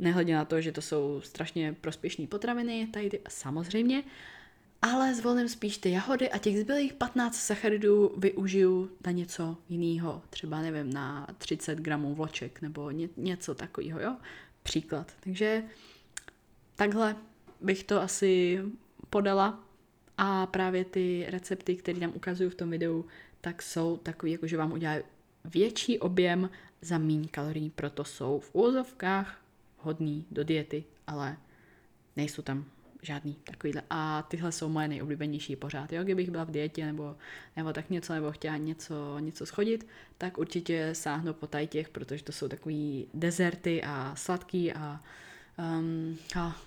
nehledě 0.01 0.35
na 0.35 0.45
to, 0.45 0.61
že 0.61 0.71
to 0.71 0.81
jsou 0.81 1.21
strašně 1.23 1.75
prospěšné 1.81 2.27
potraviny, 2.27 2.87
tady 2.93 3.09
ty, 3.09 3.21
samozřejmě, 3.29 4.03
ale 4.81 5.15
zvolím 5.15 5.49
spíš 5.49 5.77
ty 5.77 5.91
jahody 5.91 6.29
a 6.29 6.37
těch 6.37 6.59
zbylých 6.59 6.93
15 6.93 7.35
sacharidů 7.35 8.11
využiju 8.17 8.91
na 9.05 9.11
něco 9.11 9.57
jiného, 9.69 10.21
třeba 10.29 10.61
nevím, 10.61 10.93
na 10.93 11.27
30 11.37 11.79
gramů 11.79 12.15
vloček 12.15 12.61
nebo 12.61 12.91
ně, 12.91 13.09
něco 13.17 13.55
takového, 13.55 13.99
jo? 13.99 14.15
Příklad. 14.63 15.11
Takže 15.19 15.63
takhle 16.75 17.15
bych 17.61 17.83
to 17.83 18.01
asi 18.01 18.59
podala 19.09 19.63
a 20.17 20.45
právě 20.45 20.85
ty 20.85 21.25
recepty, 21.29 21.75
které 21.75 21.99
tam 21.99 22.11
ukazuju 22.15 22.49
v 22.49 22.55
tom 22.55 22.69
videu, 22.69 23.05
tak 23.41 23.61
jsou 23.61 23.97
takový, 23.97 24.31
jako 24.31 24.47
že 24.47 24.57
vám 24.57 24.71
udělají 24.71 25.03
větší 25.45 25.99
objem 25.99 26.49
za 26.81 26.97
méně 26.97 27.27
kalorií, 27.27 27.69
proto 27.69 28.03
jsou 28.03 28.39
v 28.39 28.55
úzovkách 28.55 29.40
hodný 29.81 30.25
do 30.31 30.43
diety, 30.43 30.83
ale 31.07 31.37
nejsou 32.15 32.41
tam 32.41 32.65
žádný 33.01 33.33
takovýhle. 33.33 33.81
A 33.89 34.21
tyhle 34.21 34.51
jsou 34.51 34.69
moje 34.69 34.87
nejoblíbenější 34.87 35.55
pořád. 35.55 35.93
Jo? 35.93 36.03
Kdybych 36.03 36.31
byla 36.31 36.43
v 36.43 36.51
dietě 36.51 36.85
nebo, 36.85 37.15
nebo 37.55 37.73
tak 37.73 37.89
něco, 37.89 38.13
nebo 38.13 38.31
chtěla 38.31 38.57
něco, 38.57 39.19
něco 39.19 39.45
schodit, 39.45 39.87
tak 40.17 40.37
určitě 40.37 40.89
sáhnu 40.95 41.33
po 41.33 41.47
tady 41.47 41.67
těch, 41.67 41.89
protože 41.89 42.23
to 42.23 42.31
jsou 42.31 42.47
takový 42.47 43.07
dezerty 43.13 43.83
a 43.83 44.15
sladký 44.15 44.73
a, 44.73 45.01
um, 45.79 46.17
a 46.35 46.61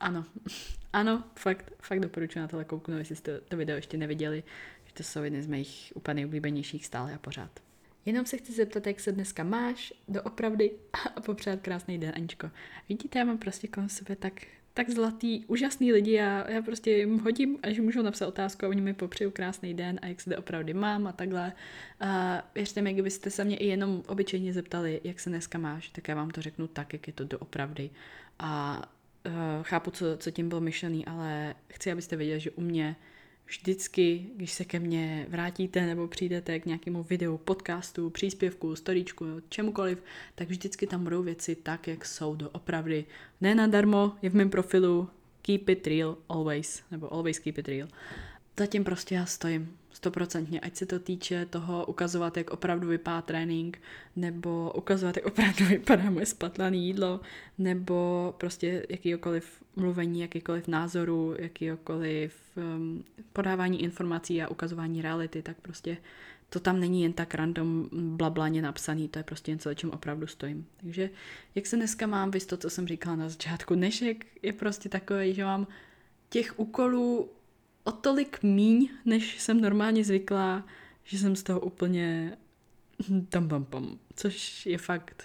ano, 0.00 0.24
ano, 0.92 1.24
fakt, 1.36 1.72
fakt 1.80 2.00
doporučuji 2.00 2.38
na 2.40 2.48
tohle 2.48 2.64
kouknout, 2.64 2.98
jestli 2.98 3.16
jste 3.16 3.40
to 3.40 3.56
video 3.56 3.76
ještě 3.76 3.96
neviděli, 3.96 4.42
že 4.86 4.92
to 4.92 5.02
jsou 5.02 5.22
jedny 5.22 5.42
z 5.42 5.46
mých 5.46 5.92
úplně 5.94 6.14
nejoblíbenějších 6.14 6.86
stále 6.86 7.14
a 7.14 7.18
pořád. 7.18 7.65
Jenom 8.06 8.26
se 8.26 8.36
chci 8.36 8.52
zeptat, 8.52 8.86
jak 8.86 9.00
se 9.00 9.12
dneska 9.12 9.44
máš, 9.44 9.92
doopravdy 10.08 10.70
a 11.16 11.20
popřát 11.20 11.60
krásný 11.60 11.98
den, 11.98 12.12
Aničko. 12.16 12.50
Vidíte, 12.88 13.18
já 13.18 13.24
mám 13.24 13.38
prostě 13.38 13.68
kolem 13.68 13.88
sebe 13.88 14.16
tak, 14.16 14.32
tak 14.74 14.90
zlatý, 14.90 15.44
úžasný 15.46 15.92
lidi 15.92 16.12
já, 16.12 16.50
já 16.50 16.62
prostě 16.62 16.90
jim 16.90 17.18
hodím, 17.18 17.58
až 17.62 17.78
můžou 17.78 18.02
napsat 18.02 18.26
otázku 18.26 18.66
a 18.66 18.68
oni 18.68 18.80
mi 18.80 18.94
popřeju 18.94 19.30
krásný 19.30 19.74
den 19.74 19.98
a 20.02 20.06
jak 20.06 20.20
se 20.20 20.30
doopravdy 20.30 20.74
mám 20.74 21.06
a 21.06 21.12
takhle. 21.12 21.52
A 22.00 22.42
věřte 22.54 22.82
mi, 22.82 22.92
kdybyste 22.92 23.30
se 23.30 23.44
mě 23.44 23.56
i 23.56 23.66
jenom 23.66 24.02
obyčejně 24.06 24.52
zeptali, 24.52 25.00
jak 25.04 25.20
se 25.20 25.30
dneska 25.30 25.58
máš, 25.58 25.88
tak 25.88 26.08
já 26.08 26.14
vám 26.14 26.30
to 26.30 26.42
řeknu 26.42 26.66
tak, 26.66 26.92
jak 26.92 27.06
je 27.06 27.12
to 27.12 27.24
doopravdy. 27.24 27.90
A 28.38 28.82
uh, 29.26 29.32
chápu, 29.62 29.90
co, 29.90 30.16
co 30.16 30.30
tím 30.30 30.48
bylo 30.48 30.60
myšlený, 30.60 31.06
ale 31.06 31.54
chci, 31.68 31.92
abyste 31.92 32.16
věděli, 32.16 32.40
že 32.40 32.50
u 32.50 32.60
mě 32.60 32.96
vždycky, 33.46 34.26
když 34.36 34.52
se 34.52 34.64
ke 34.64 34.78
mně 34.78 35.26
vrátíte 35.28 35.86
nebo 35.86 36.08
přijdete 36.08 36.60
k 36.60 36.66
nějakému 36.66 37.02
videu, 37.02 37.38
podcastu, 37.38 38.10
příspěvku, 38.10 38.76
storíčku, 38.76 39.24
čemukoliv, 39.48 40.02
tak 40.34 40.48
vždycky 40.48 40.86
tam 40.86 41.04
budou 41.04 41.22
věci 41.22 41.54
tak, 41.54 41.88
jak 41.88 42.06
jsou 42.06 42.36
doopravdy. 42.36 43.04
Ne 43.40 43.54
nadarmo 43.54 44.12
je 44.22 44.30
v 44.30 44.34
mém 44.34 44.50
profilu 44.50 45.08
keep 45.42 45.68
it 45.68 45.86
real 45.86 46.16
always, 46.28 46.82
nebo 46.90 47.12
always 47.12 47.38
keep 47.38 47.58
it 47.58 47.68
real. 47.68 47.88
Zatím 48.58 48.84
prostě 48.84 49.14
já 49.14 49.26
stojím 49.26 49.76
stoprocentně, 49.96 50.60
ať 50.60 50.76
se 50.76 50.86
to 50.86 50.98
týče 50.98 51.46
toho 51.46 51.86
ukazovat, 51.86 52.36
jak 52.36 52.50
opravdu 52.50 52.88
vypadá 52.88 53.22
trénink, 53.22 53.78
nebo 54.16 54.72
ukazovat, 54.76 55.16
jak 55.16 55.26
opravdu 55.26 55.64
vypadá 55.68 56.10
moje 56.10 56.26
spatlané 56.26 56.76
jídlo, 56.76 57.20
nebo 57.58 58.34
prostě 58.38 58.86
jakýkoliv 58.88 59.62
mluvení, 59.76 60.20
jakýkoliv 60.20 60.68
názoru, 60.68 61.34
jakýkoliv 61.38 62.34
um, 62.56 63.04
podávání 63.32 63.82
informací 63.82 64.42
a 64.42 64.48
ukazování 64.48 65.02
reality, 65.02 65.42
tak 65.42 65.56
prostě 65.62 65.96
to 66.48 66.60
tam 66.60 66.80
není 66.80 67.02
jen 67.02 67.12
tak 67.12 67.34
random 67.34 67.88
blablaně 67.92 68.62
napsaný, 68.62 69.08
to 69.08 69.18
je 69.18 69.22
prostě 69.22 69.50
něco, 69.50 69.70
o 69.70 69.74
čem 69.74 69.90
opravdu 69.90 70.26
stojím. 70.26 70.66
Takže 70.76 71.10
jak 71.54 71.66
se 71.66 71.76
dneska 71.76 72.06
mám, 72.06 72.30
vys 72.30 72.46
to, 72.46 72.56
co 72.56 72.70
jsem 72.70 72.86
říkala 72.86 73.16
na 73.16 73.28
začátku, 73.28 73.74
dnešek 73.74 74.26
je 74.42 74.52
prostě 74.52 74.88
takový, 74.88 75.34
že 75.34 75.44
mám 75.44 75.66
těch 76.28 76.58
úkolů 76.58 77.30
o 77.86 77.92
tolik 77.92 78.42
míň, 78.42 78.88
než 79.04 79.40
jsem 79.40 79.60
normálně 79.60 80.04
zvyklá, 80.04 80.64
že 81.04 81.18
jsem 81.18 81.36
z 81.36 81.42
toho 81.42 81.60
úplně 81.60 82.36
tam 83.28 83.48
pam 83.48 83.64
pam, 83.64 83.98
což 84.14 84.66
je 84.66 84.78
fakt 84.78 85.24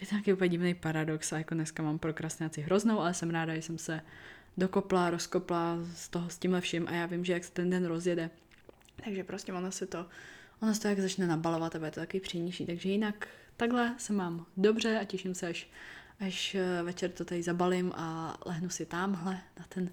je 0.00 0.06
to 0.06 0.14
nějaký 0.14 0.32
úplně 0.32 0.48
divný 0.48 0.74
paradox 0.74 1.32
a 1.32 1.38
jako 1.38 1.54
dneska 1.54 1.82
mám 1.82 1.98
prokrastinaci 1.98 2.60
hroznou, 2.60 3.00
ale 3.00 3.14
jsem 3.14 3.30
ráda, 3.30 3.54
že 3.54 3.62
jsem 3.62 3.78
se 3.78 4.00
dokopla, 4.56 5.10
rozkopla 5.10 5.78
z 5.94 6.08
toho 6.08 6.30
s 6.30 6.38
tímhle 6.38 6.60
vším 6.60 6.88
a 6.88 6.90
já 6.90 7.06
vím, 7.06 7.24
že 7.24 7.32
jak 7.32 7.44
se 7.44 7.52
ten 7.52 7.70
den 7.70 7.86
rozjede, 7.86 8.30
takže 9.04 9.24
prostě 9.24 9.52
ono 9.52 9.72
se 9.72 9.86
to, 9.86 10.06
ono 10.62 10.74
se 10.74 10.80
to 10.80 10.88
jak 10.88 11.00
začne 11.00 11.26
nabalovat 11.26 11.74
a 11.74 11.78
bude 11.78 11.90
to 11.90 12.00
taky 12.00 12.20
příjemnější, 12.20 12.66
takže 12.66 12.88
jinak 12.88 13.28
takhle 13.56 13.94
se 13.98 14.12
mám 14.12 14.46
dobře 14.56 14.98
a 14.98 15.04
těším 15.04 15.34
se, 15.34 15.46
až, 15.46 15.68
až 16.20 16.54
eh, 16.54 16.82
večer 16.82 17.10
to 17.10 17.24
tady 17.24 17.42
zabalím 17.42 17.92
a 17.94 18.36
lehnu 18.46 18.68
si 18.70 18.86
tamhle 18.86 19.40
na 19.58 19.64
ten 19.68 19.90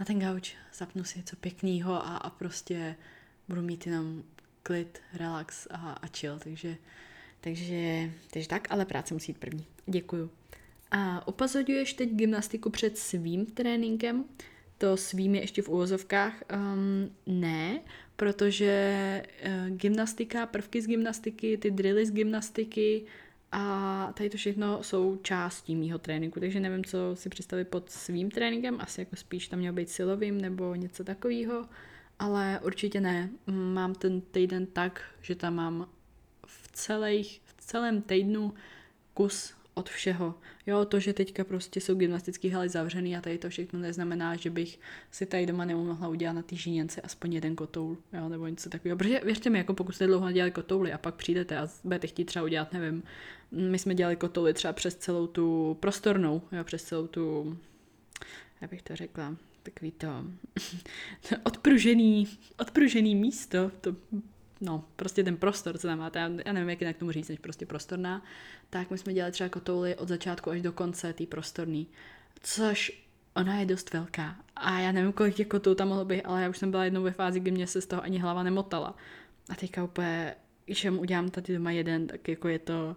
na 0.00 0.04
ten 0.04 0.18
gauč, 0.18 0.54
zapnu 0.74 1.04
si 1.04 1.18
něco 1.18 1.36
pěkného 1.36 1.92
a, 1.92 2.16
a 2.16 2.30
prostě 2.30 2.96
budu 3.48 3.62
mít 3.62 3.86
jenom 3.86 4.22
klid, 4.62 4.98
relax 5.14 5.66
a, 5.70 5.92
a 5.92 6.06
chill, 6.06 6.38
takže, 6.38 6.76
takže, 7.40 8.10
takže 8.30 8.48
tak, 8.48 8.68
ale 8.70 8.84
práce 8.84 9.14
musí 9.14 9.32
jít 9.32 9.38
první. 9.38 9.66
Děkuju. 9.86 10.30
A 10.90 11.28
upozorňuješ 11.28 11.92
teď 11.92 12.10
gymnastiku 12.10 12.70
před 12.70 12.98
svým 12.98 13.46
tréninkem? 13.46 14.24
To 14.78 14.96
svým 14.96 15.34
je 15.34 15.40
ještě 15.40 15.62
v 15.62 15.68
úvozovkách? 15.68 16.42
Um, 16.52 17.10
ne, 17.26 17.80
protože 18.16 19.22
uh, 19.46 19.76
gymnastika, 19.76 20.46
prvky 20.46 20.82
z 20.82 20.86
gymnastiky, 20.86 21.56
ty 21.56 21.70
drily 21.70 22.06
z 22.06 22.10
gymnastiky, 22.10 23.04
a 23.56 24.12
tady 24.14 24.30
to 24.30 24.36
všechno 24.36 24.82
jsou 24.82 25.16
částí 25.16 25.76
mýho 25.76 25.98
tréninku, 25.98 26.40
takže 26.40 26.60
nevím, 26.60 26.84
co 26.84 26.98
si 27.14 27.28
představit 27.28 27.68
pod 27.68 27.90
svým 27.90 28.30
tréninkem, 28.30 28.80
asi 28.80 29.00
jako 29.00 29.16
spíš 29.16 29.48
tam 29.48 29.58
měl 29.58 29.72
být 29.72 29.90
silovým 29.90 30.40
nebo 30.40 30.74
něco 30.74 31.04
takového, 31.04 31.68
ale 32.18 32.60
určitě 32.64 33.00
ne. 33.00 33.30
Mám 33.46 33.94
ten 33.94 34.20
týden 34.20 34.66
tak, 34.66 35.02
že 35.20 35.34
tam 35.34 35.54
mám 35.54 35.88
v, 36.46 36.68
celých, 36.72 37.40
v 37.44 37.54
celém 37.64 38.02
týdnu 38.02 38.54
kus 39.14 39.54
od 39.74 39.88
všeho. 39.88 40.34
Jo, 40.66 40.84
to, 40.84 41.00
že 41.00 41.12
teďka 41.12 41.44
prostě 41.44 41.80
jsou 41.80 41.94
gymnastické 41.94 42.50
haly 42.50 42.68
zavřený 42.68 43.16
a 43.16 43.20
tady 43.20 43.38
to 43.38 43.48
všechno 43.48 43.78
neznamená, 43.78 44.36
že 44.36 44.50
bych 44.50 44.80
si 45.10 45.26
tady 45.26 45.46
doma 45.46 45.64
nemohla 45.64 46.08
udělat 46.08 46.32
na 46.32 46.42
té 46.42 46.56
žíněnce 46.56 47.00
aspoň 47.00 47.32
jeden 47.32 47.56
kotoul, 47.56 47.96
jo, 48.12 48.28
nebo 48.28 48.46
něco 48.46 48.70
takového. 48.70 48.96
Protože 48.96 49.20
věřte 49.24 49.50
mi, 49.50 49.58
jako 49.58 49.74
pokud 49.74 49.92
jste 49.92 50.06
dlouho 50.06 50.26
nedělali 50.26 50.50
kotouly 50.50 50.92
a 50.92 50.98
pak 50.98 51.14
přijdete 51.14 51.58
a 51.58 51.68
budete 51.84 52.06
chtít 52.06 52.24
třeba 52.24 52.44
udělat, 52.44 52.72
nevím, 52.72 53.02
my 53.54 53.78
jsme 53.78 53.94
dělali 53.94 54.16
kotouly 54.16 54.54
třeba 54.54 54.72
přes 54.72 54.94
celou 54.94 55.26
tu 55.26 55.76
prostornou, 55.80 56.42
jo, 56.52 56.64
přes 56.64 56.84
celou 56.84 57.06
tu, 57.06 57.58
jak 58.60 58.70
bych 58.70 58.82
to 58.82 58.96
řekla, 58.96 59.36
takový 59.62 59.90
to 59.90 60.24
odpružený, 61.42 62.28
odpružený 62.58 63.14
místo, 63.14 63.70
to 63.80 63.96
no, 64.60 64.84
prostě 64.96 65.24
ten 65.24 65.36
prostor, 65.36 65.78
co 65.78 65.86
tam 65.86 65.98
máte, 65.98 66.18
já 66.18 66.52
nevím, 66.52 66.70
jak 66.70 66.80
jinak 66.80 66.96
tomu 66.96 67.12
říct, 67.12 67.28
než 67.28 67.38
prostě 67.38 67.66
prostorná, 67.66 68.24
tak 68.70 68.90
my 68.90 68.98
jsme 68.98 69.12
dělali 69.12 69.32
třeba 69.32 69.48
kotouly 69.48 69.96
od 69.96 70.08
začátku 70.08 70.50
až 70.50 70.62
do 70.62 70.72
konce, 70.72 71.12
tý 71.12 71.26
prostorný, 71.26 71.86
což 72.42 73.04
ona 73.34 73.60
je 73.60 73.66
dost 73.66 73.92
velká 73.92 74.36
a 74.56 74.80
já 74.80 74.92
nevím, 74.92 75.12
kolik 75.12 75.34
těch 75.34 75.46
kotoulů 75.46 75.74
tam 75.74 75.88
mohlo 75.88 76.04
být, 76.04 76.22
ale 76.22 76.42
já 76.42 76.48
už 76.48 76.58
jsem 76.58 76.70
byla 76.70 76.84
jednou 76.84 77.02
ve 77.02 77.10
fázi, 77.10 77.40
kdy 77.40 77.50
mě 77.50 77.66
se 77.66 77.80
z 77.80 77.86
toho 77.86 78.02
ani 78.02 78.18
hlava 78.18 78.42
nemotala. 78.42 78.96
A 79.48 79.54
teďka 79.54 79.84
úplně, 79.84 80.34
když 80.64 80.84
udělám 80.84 81.30
tady 81.30 81.54
doma 81.54 81.70
jeden, 81.70 82.06
tak 82.06 82.28
jako 82.28 82.48
je 82.48 82.58
to... 82.58 82.96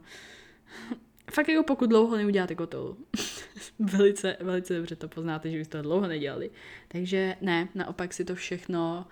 Fakt 1.31 1.49
jako 1.49 1.63
pokud 1.63 1.89
dlouho 1.89 2.17
neuděláte 2.17 2.55
kotoul. 2.55 2.97
velice, 3.79 4.37
velice 4.41 4.75
dobře 4.77 4.95
to 4.95 5.07
poznáte, 5.07 5.51
že 5.51 5.61
už 5.61 5.67
to 5.67 5.81
dlouho 5.81 6.07
nedělali. 6.07 6.51
Takže 6.87 7.35
ne, 7.41 7.67
naopak 7.75 8.13
si 8.13 8.25
to 8.25 8.35
všechno 8.35 9.07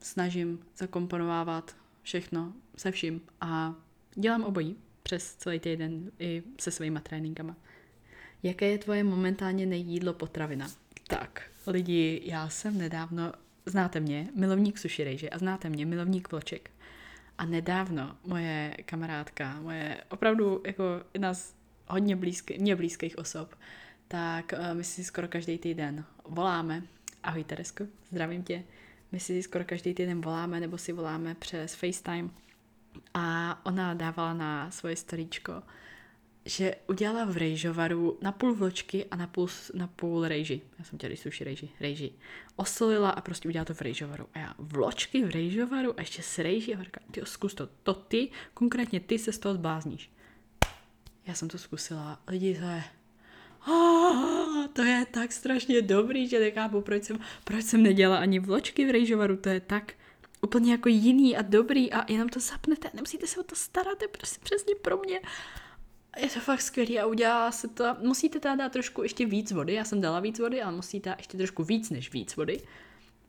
snažím 0.00 0.60
zakomponovávat 0.76 1.76
všechno 2.02 2.52
se 2.76 2.90
vším 2.90 3.20
a 3.40 3.74
dělám 4.14 4.44
obojí 4.44 4.76
přes 5.02 5.34
celý 5.34 5.60
týden 5.60 6.10
i 6.18 6.42
se 6.60 6.70
svýma 6.70 7.00
tréninkama. 7.00 7.56
Jaké 8.42 8.66
je 8.66 8.78
tvoje 8.78 9.04
momentálně 9.04 9.66
nejídlo 9.66 10.12
potravina? 10.12 10.68
Tak, 11.08 11.42
lidi, 11.66 12.22
já 12.24 12.48
jsem 12.48 12.78
nedávno, 12.78 13.32
znáte 13.66 14.00
mě, 14.00 14.28
milovník 14.34 14.78
sushi 14.78 15.04
rejže 15.04 15.30
a 15.30 15.38
znáte 15.38 15.68
mě, 15.68 15.86
milovník 15.86 16.30
vloček. 16.30 16.70
A 17.38 17.44
nedávno 17.44 18.16
moje 18.24 18.76
kamarádka, 18.84 19.60
moje 19.60 20.04
opravdu 20.08 20.62
jako 20.66 20.84
jedna 21.14 21.34
z 21.34 21.54
hodně 21.86 22.16
blízky, 22.16 22.58
mě 22.58 22.76
blízkých 22.76 23.18
osob, 23.18 23.54
tak 24.08 24.52
uh, 24.52 24.74
my 24.74 24.84
si 24.84 25.04
skoro 25.04 25.28
každý 25.28 25.58
týden 25.58 26.04
voláme. 26.24 26.82
Ahoj 27.22 27.44
Teresko, 27.44 27.84
zdravím 28.10 28.42
tě 28.42 28.64
my 29.12 29.20
si 29.20 29.42
skoro 29.42 29.64
každý 29.64 29.94
týden 29.94 30.20
voláme 30.20 30.60
nebo 30.60 30.78
si 30.78 30.92
voláme 30.92 31.34
přes 31.34 31.74
FaceTime 31.74 32.28
a 33.14 33.56
ona 33.66 33.94
dávala 33.94 34.34
na 34.34 34.70
svoje 34.70 34.96
storíčko, 34.96 35.62
že 36.48 36.74
udělala 36.86 37.24
v 37.24 37.36
rejžovaru 37.36 38.18
na 38.22 38.32
půl 38.32 38.54
vločky 38.54 39.04
a 39.10 39.16
na 39.16 39.26
půl, 39.26 39.48
na 39.74 39.86
půl 39.86 40.28
rejži. 40.28 40.60
Já 40.78 40.84
jsem 40.84 40.98
chtěla 40.98 41.16
sushi 41.16 41.44
rejži, 41.44 41.68
rejži. 41.80 42.12
Osolila 42.56 43.10
a 43.10 43.20
prostě 43.20 43.48
udělala 43.48 43.64
to 43.64 43.74
v 43.74 43.80
rejžovaru. 43.80 44.26
A 44.34 44.38
já 44.38 44.54
vločky 44.58 45.24
v 45.24 45.30
rejžovaru 45.30 45.94
a 45.96 46.00
ještě 46.00 46.22
s 46.22 46.38
rejži. 46.38 46.74
A 46.74 46.82
říkám, 46.82 47.04
ty 47.10 47.20
zkus 47.24 47.54
to, 47.54 47.68
to 47.82 47.94
ty, 47.94 48.30
konkrétně 48.54 49.00
ty 49.00 49.18
se 49.18 49.32
z 49.32 49.38
toho 49.38 49.54
zblázníš. 49.54 50.10
Já 51.26 51.34
jsem 51.34 51.48
to 51.48 51.58
zkusila. 51.58 52.20
Lidi, 52.28 52.54
to 52.54 52.64
je 52.64 52.84
oh, 53.68 54.66
to 54.72 54.82
je 54.82 55.06
tak 55.10 55.32
strašně 55.32 55.82
dobrý, 55.82 56.28
že 56.28 56.40
nechápu, 56.40 56.80
proč 56.80 57.04
jsem, 57.04 57.18
proč 57.44 57.64
jsem 57.64 57.82
nedělala 57.82 58.20
ani 58.20 58.38
vločky 58.38 58.86
v 58.86 58.90
rejžovaru, 58.90 59.36
to 59.36 59.48
je 59.48 59.60
tak 59.60 59.92
úplně 60.40 60.72
jako 60.72 60.88
jiný 60.88 61.36
a 61.36 61.42
dobrý 61.42 61.92
a 61.92 62.12
jenom 62.12 62.28
to 62.28 62.40
zapnete, 62.40 62.90
nemusíte 62.94 63.26
se 63.26 63.40
o 63.40 63.42
to 63.42 63.54
starat, 63.54 64.02
je 64.02 64.08
prostě 64.08 64.40
přesně 64.42 64.74
pro 64.74 64.96
mě. 64.96 65.20
Je 66.16 66.28
to 66.28 66.40
fakt 66.40 66.60
skvělý 66.60 66.98
a 66.98 67.06
udělá 67.06 67.52
se 67.52 67.68
to, 67.68 67.84
musíte 68.00 68.40
teda 68.40 68.56
dát 68.56 68.72
trošku 68.72 69.02
ještě 69.02 69.26
víc 69.26 69.52
vody, 69.52 69.74
já 69.74 69.84
jsem 69.84 70.00
dala 70.00 70.20
víc 70.20 70.38
vody, 70.38 70.62
ale 70.62 70.76
musíte 70.76 71.14
ještě 71.18 71.36
trošku 71.36 71.64
víc 71.64 71.90
než 71.90 72.12
víc 72.12 72.36
vody. 72.36 72.60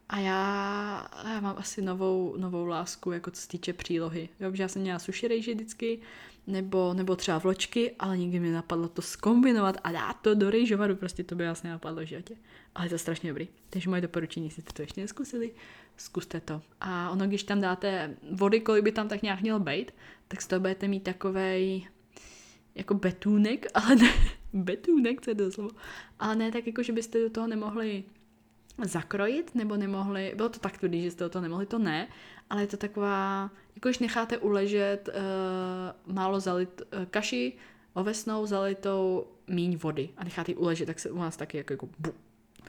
A 0.09 0.19
já, 0.19 1.07
já 1.33 1.39
mám 1.39 1.55
asi 1.57 1.81
novou, 1.81 2.35
novou 2.37 2.65
lásku, 2.65 3.11
jako 3.11 3.31
co 3.31 3.41
se 3.41 3.47
týče 3.47 3.73
přílohy. 3.73 4.29
Jo, 4.39 4.51
já 4.53 4.67
jsem 4.67 4.81
měla 4.81 4.99
sushi 4.99 5.27
rejži 5.27 5.53
vždycky, 5.53 5.99
nebo, 6.47 6.93
nebo 6.93 7.15
třeba 7.15 7.37
vločky, 7.37 7.95
ale 7.99 8.17
nikdy 8.17 8.39
mi 8.39 8.51
napadlo 8.51 8.87
to 8.87 9.01
skombinovat 9.01 9.77
a 9.83 9.91
dát 9.91 10.13
to 10.13 10.35
do 10.35 10.49
rejžovaru, 10.49 10.95
prostě 10.95 11.23
to 11.23 11.35
by 11.35 11.45
vlastně 11.45 11.69
napadlo 11.69 12.01
v 12.01 12.07
životě. 12.07 12.35
Ale 12.75 12.85
je 12.85 12.89
to 12.89 12.97
strašně 12.97 13.29
dobrý. 13.29 13.47
Takže 13.69 13.89
moje 13.89 14.01
doporučení, 14.01 14.45
jestli 14.45 14.61
jste 14.61 14.73
to 14.73 14.81
ještě 14.81 15.01
neskusili, 15.01 15.51
zkuste 15.97 16.41
to. 16.41 16.61
A 16.81 17.09
ono, 17.09 17.27
když 17.27 17.43
tam 17.43 17.61
dáte 17.61 18.17
vody, 18.31 18.59
kolik 18.59 18.83
by 18.83 18.91
tam 18.91 19.07
tak 19.07 19.21
nějak 19.21 19.41
mělo 19.41 19.59
být, 19.59 19.91
tak 20.27 20.41
z 20.41 20.47
toho 20.47 20.59
budete 20.59 20.87
mít 20.87 21.03
takovej 21.03 21.87
jako 22.79 22.93
betůnek, 22.93 23.65
ale 23.73 23.95
ne, 23.95 24.13
betůnek, 24.53 25.21
co 25.21 25.31
je 25.31 25.35
to 25.35 25.51
slovo. 25.51 25.69
Ale 26.19 26.35
ne 26.35 26.51
tak 26.51 26.67
jako, 26.67 26.83
že 26.83 26.93
byste 26.93 27.19
do 27.19 27.29
toho 27.29 27.47
nemohli 27.47 28.03
zakrojit, 28.85 29.55
nebo 29.55 29.77
nemohli, 29.77 30.33
bylo 30.35 30.49
to 30.49 30.59
tak 30.59 30.77
tvrdý, 30.77 31.03
že 31.03 31.11
jste 31.11 31.23
do 31.23 31.29
toho 31.29 31.43
nemohli, 31.43 31.65
to 31.65 31.79
ne, 31.79 32.07
ale 32.49 32.63
je 32.63 32.67
to 32.67 32.77
taková, 32.77 33.51
jako 33.75 33.89
když 33.89 33.99
necháte 33.99 34.37
uležet 34.37 35.09
uh, 35.09 36.15
málo 36.15 36.39
zalit 36.39 36.81
uh, 36.81 37.05
kaši, 37.05 37.53
ovesnou 37.93 38.45
zalitou 38.45 39.27
míň 39.47 39.77
vody 39.77 40.09
a 40.17 40.23
necháte 40.23 40.51
ji 40.51 40.55
uležet, 40.55 40.85
tak 40.85 40.99
se 40.99 41.11
u 41.11 41.17
nás 41.17 41.37
taky 41.37 41.57
jako, 41.57 41.73
jako 41.73 41.89
bu, 41.99 42.13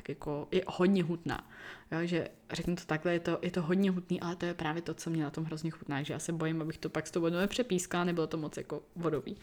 tak 0.00 0.08
jako 0.08 0.48
je 0.50 0.62
hodně 0.66 1.02
hutná. 1.02 1.50
Jo, 1.92 1.98
že 2.06 2.28
řeknu 2.52 2.76
to 2.76 2.82
takhle, 2.86 3.12
je 3.12 3.20
to, 3.20 3.38
je 3.42 3.50
to 3.50 3.62
hodně 3.62 3.90
hutný, 3.90 4.20
ale 4.20 4.36
to 4.36 4.46
je 4.46 4.54
právě 4.54 4.82
to, 4.82 4.94
co 4.94 5.10
mě 5.10 5.22
na 5.22 5.30
tom 5.30 5.44
hrozně 5.44 5.70
chutná, 5.70 6.02
že 6.02 6.12
já 6.12 6.18
se 6.18 6.32
bojím, 6.32 6.62
abych 6.62 6.78
to 6.78 6.88
pak 6.88 7.06
s 7.06 7.10
tou 7.10 7.20
vodou 7.20 7.36
nepřepískala, 7.36 8.04
nebylo 8.04 8.26
to 8.26 8.36
moc 8.36 8.56
jako 8.56 8.82
vodový. 8.96 9.36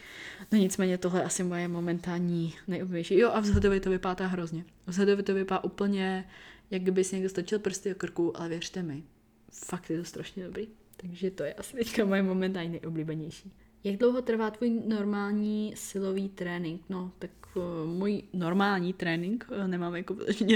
No 0.51 0.57
nicméně 0.57 0.97
tohle 0.97 1.19
je 1.19 1.23
asi 1.23 1.43
moje 1.43 1.67
momentální 1.67 2.53
nejoblíbenější. 2.67 3.19
Jo 3.19 3.31
a 3.33 3.39
vzhledově 3.39 3.79
to 3.79 3.89
vypadá 3.89 4.27
hrozně. 4.27 4.65
Vzhledově 4.87 5.23
to 5.23 5.33
vypadá 5.33 5.63
úplně, 5.63 6.29
jak 6.71 6.81
kdyby 6.81 7.03
si 7.03 7.15
někdo 7.15 7.29
stočil 7.29 7.59
prsty 7.59 7.91
o 7.91 7.95
krku, 7.95 8.37
ale 8.37 8.49
věřte 8.49 8.83
mi, 8.83 9.03
fakt 9.51 9.89
je 9.89 9.97
to 9.97 10.03
strašně 10.03 10.43
dobrý. 10.43 10.67
Takže 10.97 11.31
to 11.31 11.43
je 11.43 11.53
asi 11.53 11.77
teďka 11.77 12.05
moje 12.05 12.23
momentální 12.23 12.69
nejoblíbenější. 12.69 13.53
Jak 13.87 13.97
dlouho 13.97 14.21
trvá 14.21 14.51
tvůj 14.51 14.69
normální 14.69 15.73
silový 15.75 16.29
trénink? 16.29 16.81
No, 16.89 17.11
tak 17.19 17.31
uh, 17.55 17.63
můj 17.85 18.23
normální 18.33 18.93
trénink, 18.93 19.47
uh, 19.51 19.67
nemám 19.67 19.95
jako 19.95 20.15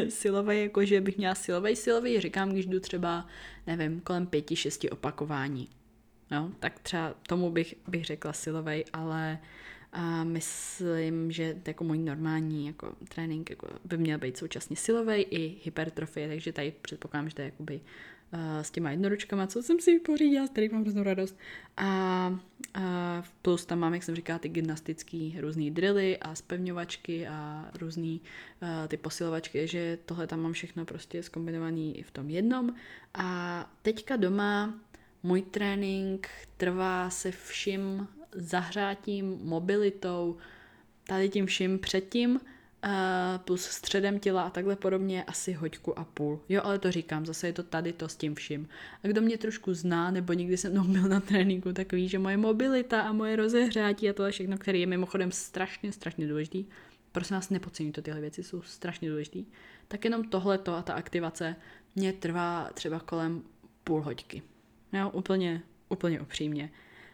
silový, 0.10 0.62
jako 0.62 0.86
že 0.86 1.02
bych 1.02 1.17
měla 1.17 1.36
silový 1.36 1.76
silový, 1.76 2.20
říkám, 2.20 2.50
když 2.50 2.65
jdu 2.65 2.80
třeba, 2.80 3.28
nevím, 3.67 4.00
kolem 4.02 4.28
pěti, 4.28 4.56
šesti 4.56 4.89
opakování. 4.89 5.70
No, 6.32 6.52
tak 6.60 6.80
třeba 6.80 7.13
tomu 7.28 7.52
bych, 7.52 7.76
bych 7.88 8.06
řekla 8.06 8.34
silový, 8.34 8.86
ale 8.94 9.39
a 9.94 10.24
myslím, 10.24 11.32
že 11.32 11.62
jako 11.67 11.84
můj 11.84 11.98
normální 11.98 12.67
jako 12.67 12.96
trénink 13.10 13.50
jako 13.50 13.67
by 13.86 13.98
měl 13.98 14.20
být 14.20 14.38
současně 14.38 14.76
silový 14.76 15.13
i 15.13 15.58
hypertrofie, 15.63 16.28
takže 16.28 16.54
tady 16.54 16.74
předpokládám, 16.82 17.30
že 17.30 17.36
to 17.36 17.41
je 17.41 17.46
jakoby 17.46 17.82
s 18.62 18.72
těma 18.72 18.91
jednoručkama, 18.91 19.48
co 19.48 19.63
jsem 19.63 19.80
si 19.80 20.00
pořídila, 20.00 20.48
z 20.48 20.50
kterých 20.50 20.72
mám 20.72 20.82
hroznou 20.82 21.04
radost. 21.04 21.38
A, 21.78 21.86
a 22.74 23.24
plus 23.41 23.65
tam 23.65 23.80
mám, 23.80 23.94
jak 23.94 24.04
jsem 24.04 24.15
říkala, 24.15 24.39
ty 24.39 24.50
gymnastický 24.50 25.38
různý 25.39 25.72
drily 25.72 26.17
a 26.17 26.36
spevňovačky 26.36 27.28
a 27.28 27.70
různý 27.80 28.22
a, 28.62 28.88
ty 28.88 28.98
posilovačky, 28.98 29.67
že 29.67 29.98
tohle 30.06 30.28
tam 30.28 30.39
mám 30.39 30.54
všechno 30.54 30.86
prostě 30.86 31.24
zkombinovaný 31.24 32.04
v 32.08 32.12
tom 32.12 32.30
jednom. 32.30 32.74
A 33.13 33.70
teďka 33.82 34.15
doma 34.15 34.80
můj 35.24 35.41
trénink 35.41 36.30
trvá 36.58 37.10
se 37.10 37.32
vším 37.32 38.08
zahřátím, 38.32 39.39
mobilitou, 39.44 40.38
tady 41.04 41.30
tím 41.30 41.46
vším 41.46 41.80
předtím, 41.80 42.39
plus 43.46 43.65
středem 43.65 44.20
těla 44.20 44.44
a 44.44 44.50
takhle 44.50 44.76
podobně 44.76 45.24
asi 45.24 45.54
hoďku 45.54 46.00
a 46.00 46.04
půl. 46.04 46.39
Jo, 46.50 46.62
ale 46.63 46.80
to 46.80 46.91
říkám, 46.91 47.26
zase 47.26 47.48
je 47.48 47.54
to 47.54 47.63
tady 47.63 47.94
to 47.94 48.10
s 48.10 48.15
tím 48.15 48.36
vším. 48.36 48.70
A 49.04 49.08
kdo 49.08 49.22
mě 49.22 49.38
trošku 49.38 49.74
zná, 49.74 50.12
nebo 50.12 50.34
někdy 50.34 50.58
se 50.58 50.70
mnou 50.70 50.84
byl 50.88 51.02
na 51.02 51.20
tréninku, 51.20 51.74
tak 51.74 51.94
ví, 51.94 52.10
že 52.10 52.20
moje 52.20 52.38
mobilita 52.38 53.02
a 53.02 53.12
moje 53.12 53.36
rozehřátí 53.36 54.10
a 54.10 54.13
tohle 54.13 54.32
všechno, 54.32 54.58
které 54.58 54.78
je 54.78 54.88
mimochodem 54.88 55.32
strašně, 55.32 55.91
strašně 55.91 56.28
důležitý, 56.28 56.65
prosím 57.12 57.36
vás, 57.36 57.50
nepodceňujte 57.50 58.02
tyhle 58.02 58.22
věci, 58.22 58.44
jsou 58.44 58.62
strašně 58.62 59.10
důležitý, 59.10 59.46
tak 59.88 60.06
jenom 60.06 60.24
tohleto 60.24 60.74
a 60.76 60.82
ta 60.82 60.94
aktivace 60.94 61.56
mě 61.96 62.13
trvá 62.13 62.70
třeba 62.74 63.00
kolem 63.00 63.41
půl 63.84 64.02
hoďky. 64.02 64.41
Jo, 64.94 65.10
úplně, 65.10 65.62
úplně 65.89 66.22
upřímně. 66.22 66.72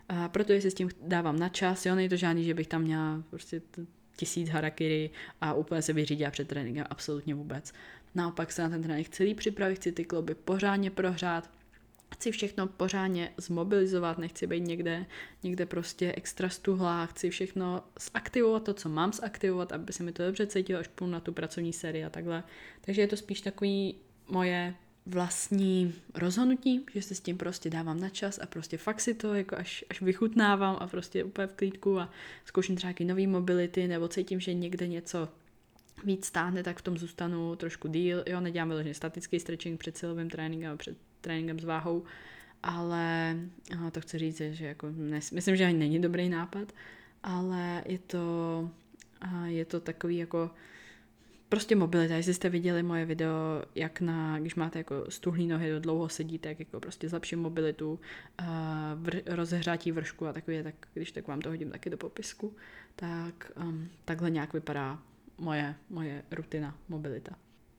A 0.09 0.29
proto 0.29 0.53
si 0.53 0.71
s 0.71 0.73
tím 0.73 0.89
dávám 1.01 1.39
na 1.39 1.49
čas, 1.49 1.85
jo, 1.85 1.95
není 1.95 2.09
to 2.09 2.15
žádný, 2.15 2.43
že 2.43 2.53
bych 2.53 2.67
tam 2.67 2.81
měla 2.81 3.23
prostě 3.29 3.61
tisíc 4.17 4.49
harakiri 4.49 5.09
a 5.41 5.53
úplně 5.53 5.81
se 5.81 5.93
vyřídila 5.93 6.31
před 6.31 6.47
tréninkem, 6.47 6.85
absolutně 6.89 7.35
vůbec. 7.35 7.73
Naopak 8.15 8.51
se 8.51 8.61
na 8.61 8.69
ten 8.69 8.83
trénink 8.83 9.09
celý 9.09 9.35
připravit, 9.35 9.75
chci 9.75 9.91
ty 9.91 10.05
kloby 10.05 10.35
pořádně 10.35 10.91
prohrát, 10.91 11.49
chci 12.13 12.31
všechno 12.31 12.67
pořádně 12.67 13.33
zmobilizovat, 13.37 14.17
nechci 14.17 14.47
být 14.47 14.61
někde, 14.61 15.05
někde 15.43 15.65
prostě 15.65 16.13
extra 16.17 16.49
stuhlá, 16.49 17.05
chci 17.05 17.29
všechno 17.29 17.83
zaktivovat 18.13 18.63
to, 18.63 18.73
co 18.73 18.89
mám 18.89 19.13
zaktivovat, 19.13 19.71
aby 19.71 19.93
se 19.93 20.03
mi 20.03 20.11
to 20.11 20.25
dobře 20.25 20.47
cítilo, 20.47 20.79
až 20.79 20.87
půjdu 20.87 21.11
na 21.11 21.19
tu 21.19 21.33
pracovní 21.33 21.73
sérii 21.73 22.05
a 22.05 22.09
takhle. 22.09 22.43
Takže 22.81 23.01
je 23.01 23.07
to 23.07 23.17
spíš 23.17 23.41
takový 23.41 23.95
moje 24.29 24.75
vlastní 25.07 25.93
rozhodnutí, 26.13 26.85
že 26.93 27.01
se 27.01 27.15
s 27.15 27.19
tím 27.19 27.37
prostě 27.37 27.69
dávám 27.69 27.99
na 27.99 28.09
čas 28.09 28.39
a 28.39 28.45
prostě 28.45 28.77
fakt 28.77 28.99
si 28.99 29.13
to 29.13 29.33
jako 29.33 29.55
až, 29.55 29.85
až 29.89 30.01
vychutnávám 30.01 30.77
a 30.79 30.87
prostě 30.87 31.23
úplně 31.23 31.47
v 31.47 31.53
klídku 31.53 31.99
a 31.99 32.09
zkouším 32.45 32.75
třeba 32.75 32.89
nějaký 32.89 33.05
nový 33.05 33.27
mobility 33.27 33.87
nebo 33.87 34.07
cítím, 34.07 34.39
že 34.39 34.53
někde 34.53 34.87
něco 34.87 35.29
víc 36.03 36.25
stáhne, 36.25 36.63
tak 36.63 36.79
v 36.79 36.81
tom 36.81 36.97
zůstanu 36.97 37.55
trošku 37.55 37.87
díl. 37.87 38.23
Jo, 38.27 38.39
nedělám 38.39 38.67
vyloženě 38.67 38.93
statický 38.93 39.39
stretching 39.39 39.79
před 39.79 39.97
silovým 39.97 40.29
tréninkem, 40.29 40.77
před 40.77 40.97
tréninkem 41.21 41.59
s 41.59 41.63
váhou, 41.63 42.03
ale 42.63 43.35
aha, 43.71 43.91
to 43.91 44.01
chci 44.01 44.17
říct, 44.17 44.41
že 44.51 44.65
jako 44.65 44.87
nes, 44.95 45.31
myslím, 45.31 45.55
že 45.55 45.65
ani 45.65 45.77
není 45.77 46.01
dobrý 46.01 46.29
nápad, 46.29 46.73
ale 47.23 47.83
je 47.85 47.99
to, 47.99 48.69
je 49.45 49.65
to 49.65 49.79
takový 49.79 50.17
jako 50.17 50.51
prostě 51.49 51.75
mobilita, 51.75 52.15
jestli 52.15 52.33
jste 52.33 52.49
viděli 52.49 52.83
moje 52.83 53.05
video, 53.05 53.63
jak 53.75 54.01
na, 54.01 54.39
když 54.39 54.55
máte 54.55 54.79
jako 54.79 55.05
stuhlý 55.09 55.47
nohy, 55.47 55.71
do 55.71 55.79
dlouho 55.79 56.09
sedíte, 56.09 56.49
jak 56.49 56.59
jako 56.59 56.79
prostě 56.79 57.09
zlepším 57.09 57.39
mobilitu, 57.39 57.99
uh, 58.41 58.47
vr, 58.95 59.21
rozehřátí 59.25 59.91
vršku 59.91 60.27
a 60.27 60.33
takové, 60.33 60.63
tak 60.63 60.75
když 60.93 61.11
tak 61.11 61.27
vám 61.27 61.41
to 61.41 61.49
hodím 61.49 61.71
taky 61.71 61.89
do 61.89 61.97
popisku, 61.97 62.55
tak 62.95 63.51
um, 63.63 63.89
takhle 64.05 64.29
nějak 64.29 64.53
vypadá 64.53 64.99
moje, 65.37 65.75
moje 65.89 66.23
rutina 66.31 66.77
mobilita. 66.89 67.35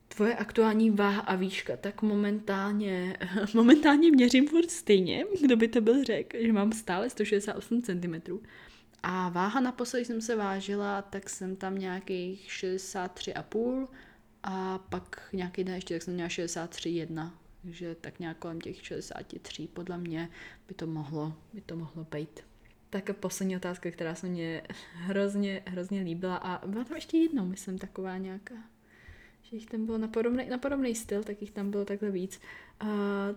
Tvoje 0.07 0.35
aktuální 0.35 0.91
váha 0.91 1.21
a 1.21 1.35
výška, 1.35 1.77
tak 1.77 2.01
momentálně, 2.01 3.17
momentálně 3.53 4.11
měřím 4.11 4.47
furt 4.47 4.71
stejně, 4.71 5.25
kdo 5.41 5.57
by 5.57 5.67
to 5.67 5.81
byl 5.81 6.03
řekl, 6.03 6.37
že 6.41 6.53
mám 6.53 6.71
stále 6.71 7.09
168 7.09 7.81
cm. 7.81 8.39
A 9.03 9.29
váha 9.29 9.59
naposledy 9.59 10.05
jsem 10.05 10.21
se 10.21 10.35
vážila, 10.35 11.01
tak 11.01 11.29
jsem 11.29 11.55
tam 11.55 11.77
nějakých 11.77 12.49
63,5 12.49 13.87
a 14.43 14.77
pak 14.77 15.29
nějaký 15.33 15.63
den 15.63 15.75
ještě, 15.75 15.95
tak 15.95 16.03
jsem 16.03 16.13
měla 16.13 16.29
63,1. 16.29 17.31
Takže 17.61 17.95
tak 17.95 18.19
nějak 18.19 18.37
kolem 18.37 18.61
těch 18.61 18.85
63 18.85 19.67
podle 19.67 19.97
mě 19.97 20.29
by 20.67 20.73
to 20.73 20.87
mohlo, 20.87 21.33
by 21.53 21.61
to 21.61 21.75
mohlo 21.75 22.07
být. 22.11 22.39
Tak 22.89 23.15
poslední 23.17 23.55
otázka, 23.55 23.91
která 23.91 24.15
se 24.15 24.27
mě 24.27 24.61
hrozně, 24.93 25.61
hrozně 25.65 26.01
líbila 26.01 26.35
a 26.35 26.67
byla 26.67 26.83
tam 26.83 26.95
ještě 26.95 27.17
jednou, 27.17 27.45
myslím, 27.45 27.77
taková 27.77 28.17
nějaká, 28.17 28.55
že 29.41 29.55
jich 29.55 29.65
tam 29.65 29.85
bylo 29.85 29.97
na 29.97 30.07
podobný, 30.07 30.49
na 30.49 30.57
podobný 30.57 30.95
styl, 30.95 31.23
tak 31.23 31.41
jich 31.41 31.51
tam 31.51 31.71
bylo 31.71 31.85
takhle 31.85 32.11
víc. 32.11 32.39
A 32.79 32.87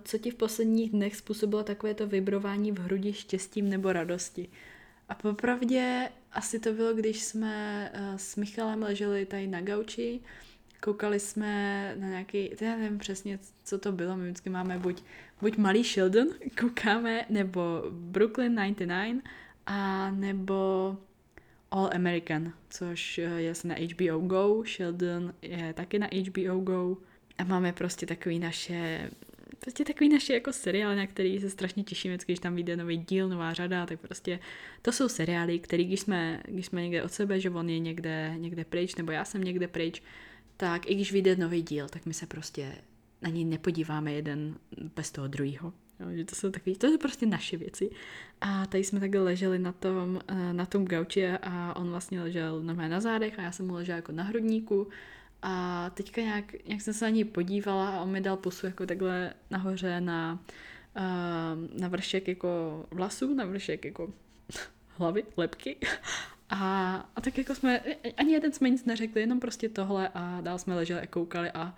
co 0.05 0.19
ti 0.19 0.31
v 0.31 0.35
posledních 0.35 0.91
dnech 0.91 1.17
způsobilo 1.17 1.65
takové 1.65 1.95
to 1.95 2.07
vibrování 2.07 2.73
v 2.73 2.79
hrudi 2.79 3.13
štěstím 3.13 3.69
nebo 3.69 3.93
radosti? 3.93 4.49
A 5.13 5.15
popravdě 5.15 6.09
asi 6.33 6.59
to 6.59 6.73
bylo, 6.73 6.95
když 6.95 7.23
jsme 7.23 7.91
uh, 7.95 8.17
s 8.17 8.37
Michalem 8.37 8.83
leželi 8.83 9.27
tady 9.27 9.47
na 9.47 9.61
gauči, 9.61 10.21
koukali 10.81 11.21
jsme 11.21 11.95
na 11.99 12.09
nějaký, 12.09 12.51
já 12.61 12.77
nevím 12.77 12.99
přesně, 12.99 13.39
co 13.65 13.79
to 13.79 13.93
bylo, 13.93 14.17
my 14.17 14.25
vždycky 14.25 14.51
máme 14.51 14.79
buď, 14.79 15.03
buď 15.41 15.57
Malý 15.57 15.85
Sheldon, 15.85 16.29
koukáme, 16.61 17.27
nebo 17.29 17.83
Brooklyn 17.91 18.55
99, 18.55 19.23
a 19.67 20.11
nebo 20.11 20.97
All 21.71 21.91
American, 21.95 22.53
což 22.71 23.19
je 23.19 23.53
na 23.65 23.75
HBO 23.75 24.19
Go, 24.19 24.65
Sheldon 24.67 25.35
je 25.43 25.73
taky 25.73 25.99
na 25.99 26.09
HBO 26.13 26.61
Go. 26.61 26.97
A 27.39 27.45
máme 27.45 27.73
prostě 27.73 28.07
takový 28.07 28.39
naše 28.39 29.11
prostě 29.63 29.85
takový 29.85 30.09
naše 30.09 30.35
jako 30.35 30.53
seriály, 30.53 30.97
na 30.97 31.07
který 31.07 31.41
se 31.41 31.51
strašně 31.51 31.85
těšíme, 31.85 32.19
když 32.27 32.39
tam 32.39 32.55
vyjde 32.55 32.77
nový 32.77 32.97
díl, 32.97 33.29
nová 33.29 33.53
řada, 33.53 33.87
tak 33.87 34.01
prostě 34.01 34.41
to 34.83 34.93
jsou 34.93 35.09
seriály, 35.09 35.59
které 35.59 35.85
když 35.85 36.01
jsme, 36.01 36.43
když 36.49 36.67
jsme 36.67 36.83
někde 36.83 37.03
od 37.03 37.13
sebe, 37.13 37.41
že 37.41 37.51
on 37.51 37.71
je 37.71 37.79
někde, 37.79 38.35
někde 38.39 38.65
pryč, 38.65 38.95
nebo 38.95 39.13
já 39.13 39.25
jsem 39.25 39.45
někde 39.45 39.69
pryč, 39.69 40.03
tak 40.57 40.91
i 40.91 40.95
když 40.95 41.13
vyjde 41.13 41.37
nový 41.37 41.63
díl, 41.63 41.89
tak 41.89 42.07
my 42.07 42.15
se 42.15 42.27
prostě 42.27 42.75
na 43.23 43.31
něj 43.31 43.45
nepodíváme 43.45 44.13
jeden 44.13 44.55
bez 44.97 45.11
toho 45.11 45.29
druhého. 45.29 45.73
že 46.15 46.25
to 46.25 46.35
jsou 46.35 46.51
takový, 46.51 46.77
to 46.77 46.87
jsou 46.87 46.99
prostě 46.99 47.27
naše 47.27 47.57
věci. 47.57 47.91
A 48.41 48.67
tady 48.67 48.85
jsme 48.85 49.01
takhle 49.01 49.21
leželi 49.21 49.59
na 49.59 49.73
tom, 49.73 50.21
eh, 50.29 50.53
na 50.53 50.67
tom 50.67 50.85
gauči 50.85 51.29
a 51.29 51.77
on 51.77 51.91
vlastně 51.91 52.21
ležel 52.21 52.63
na 52.63 52.75
mé 52.75 52.89
na 52.89 53.01
zádech 53.01 53.39
a 53.39 53.43
já 53.43 53.53
jsem 53.53 53.67
mu 53.67 53.75
ležela 53.75 53.97
jako 53.97 54.13
na 54.13 54.25
hrudníku 54.25 54.89
a 55.43 55.91
teďka 55.95 56.21
nějak, 56.21 56.65
nějak 56.67 56.81
jsem 56.81 56.95
se 56.95 57.05
na 57.05 57.11
něj 57.11 57.25
podívala 57.25 57.89
a 57.89 58.01
on 58.01 58.11
mi 58.11 58.21
dal 58.21 58.37
pusu 58.37 58.67
jako 58.67 58.87
takhle 58.87 59.35
nahoře 59.51 60.01
na, 60.01 60.45
uh, 60.97 61.81
na 61.81 61.89
vršek 61.89 62.29
jako 62.29 62.85
vlasů, 62.91 63.35
na 63.35 63.45
vršek 63.45 63.85
jako 63.85 64.13
hlavy, 64.89 65.25
lepky. 65.37 65.77
A, 66.49 66.95
a 67.17 67.21
tak 67.21 67.39
jako 67.39 67.55
jsme, 67.55 67.81
ani 68.17 68.33
jeden 68.33 68.53
jsme 68.53 68.71
nic 68.71 68.85
neřekli, 68.85 69.21
jenom 69.21 69.41
prostě 69.41 69.69
tohle 69.69 70.09
a 70.15 70.41
dál 70.41 70.59
jsme 70.59 70.75
leželi 70.75 71.01
a 71.01 71.07
koukali 71.07 71.51
a 71.51 71.77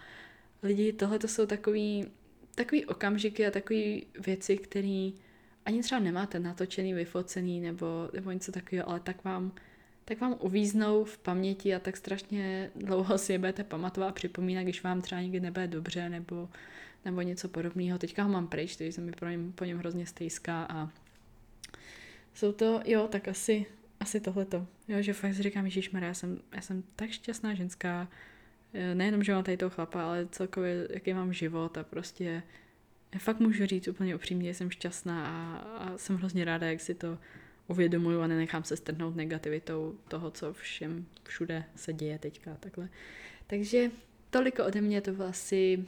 lidi, 0.63 0.93
tohle 0.93 1.19
to 1.19 1.29
jsou 1.29 1.47
takový, 1.47 2.07
takový 2.55 2.87
okamžiky 2.87 3.47
a 3.47 3.51
takové 3.51 3.97
věci, 4.27 4.57
které 4.59 5.11
ani 5.67 5.83
třeba 5.83 5.99
nemáte 5.99 6.39
natočený, 6.39 6.95
vyfocený 6.95 7.61
nebo, 7.61 7.87
nebo 8.13 8.31
něco 8.31 8.53
takového, 8.53 8.89
ale 8.89 9.01
tak 9.01 9.25
vám 9.25 9.53
tak 10.05 10.21
vám 10.21 10.37
uvíznou 10.41 11.05
v 11.05 11.19
paměti 11.19 11.75
a 11.75 11.79
tak 11.79 11.97
strašně 11.97 12.71
dlouho 12.77 13.19
si 13.19 13.33
je 13.33 13.39
budete 13.39 13.65
pamatovat 13.65 14.11
a 14.11 14.13
připomínat, 14.13 14.63
když 14.63 14.83
vám 14.83 15.03
třeba 15.03 15.21
někdy 15.21 15.41
nebude 15.41 15.67
dobře 15.67 16.09
nebo, 16.09 16.49
nebo 17.05 17.21
něco 17.23 17.49
podobného. 17.49 17.99
Teďka 17.99 18.23
ho 18.23 18.29
mám 18.29 18.47
pryč, 18.47 18.77
takže 18.77 18.93
jsem 18.93 19.05
mi 19.05 19.13
po 19.13 19.25
něm, 19.25 19.53
po 19.53 19.65
něm 19.65 19.79
hrozně 19.79 20.07
stejská 20.07 20.65
a 20.65 20.91
jsou 22.35 22.53
to, 22.53 22.81
jo, 22.85 23.09
tak 23.09 23.29
asi, 23.29 23.67
asi 24.01 24.21
tohleto. 24.21 24.67
Jo, 24.89 25.03
že 25.03 25.13
fakt 25.13 25.35
si 25.35 25.43
říkám, 25.43 25.65
Ježíš 25.65 25.91
já 26.01 26.15
jsem, 26.15 26.41
já 26.55 26.61
jsem 26.61 26.83
tak 26.97 27.11
šťastná 27.11 27.55
ženská, 27.55 28.09
nejenom, 28.95 29.23
že 29.23 29.33
mám 29.33 29.45
tady 29.45 29.57
toho 29.57 29.71
chlapa, 29.71 30.05
ale 30.05 30.29
celkově, 30.31 30.89
jaký 30.91 31.15
mám 31.15 31.33
život 31.33 31.79
a 31.79 31.85
prostě 31.85 32.43
já 33.15 33.21
fakt 33.21 33.41
můžu 33.41 33.67
říct 33.67 33.89
úplně 33.89 34.15
upřímně, 34.15 34.55
jsem 34.55 34.71
šťastná 34.71 35.27
a, 35.27 35.57
a 35.59 35.99
jsem 35.99 36.17
hrozně 36.17 36.45
ráda, 36.45 36.67
jak 36.67 36.81
si 36.81 36.95
to 36.95 37.19
uvědomuju 37.69 38.21
a 38.21 38.27
nenechám 38.27 38.65
se 38.65 38.77
strhnout 38.77 39.17
negativitou 39.17 39.99
toho, 40.09 40.31
co 40.31 40.53
všem 40.53 41.07
všude 41.23 41.65
se 41.77 41.93
děje 41.93 42.19
teďka 42.19 42.57
takhle. 42.61 42.89
Takže 43.47 43.91
toliko 44.31 44.65
ode 44.65 44.81
mě, 44.81 45.01
to 45.01 45.13
byl 45.13 45.27
asi, 45.27 45.85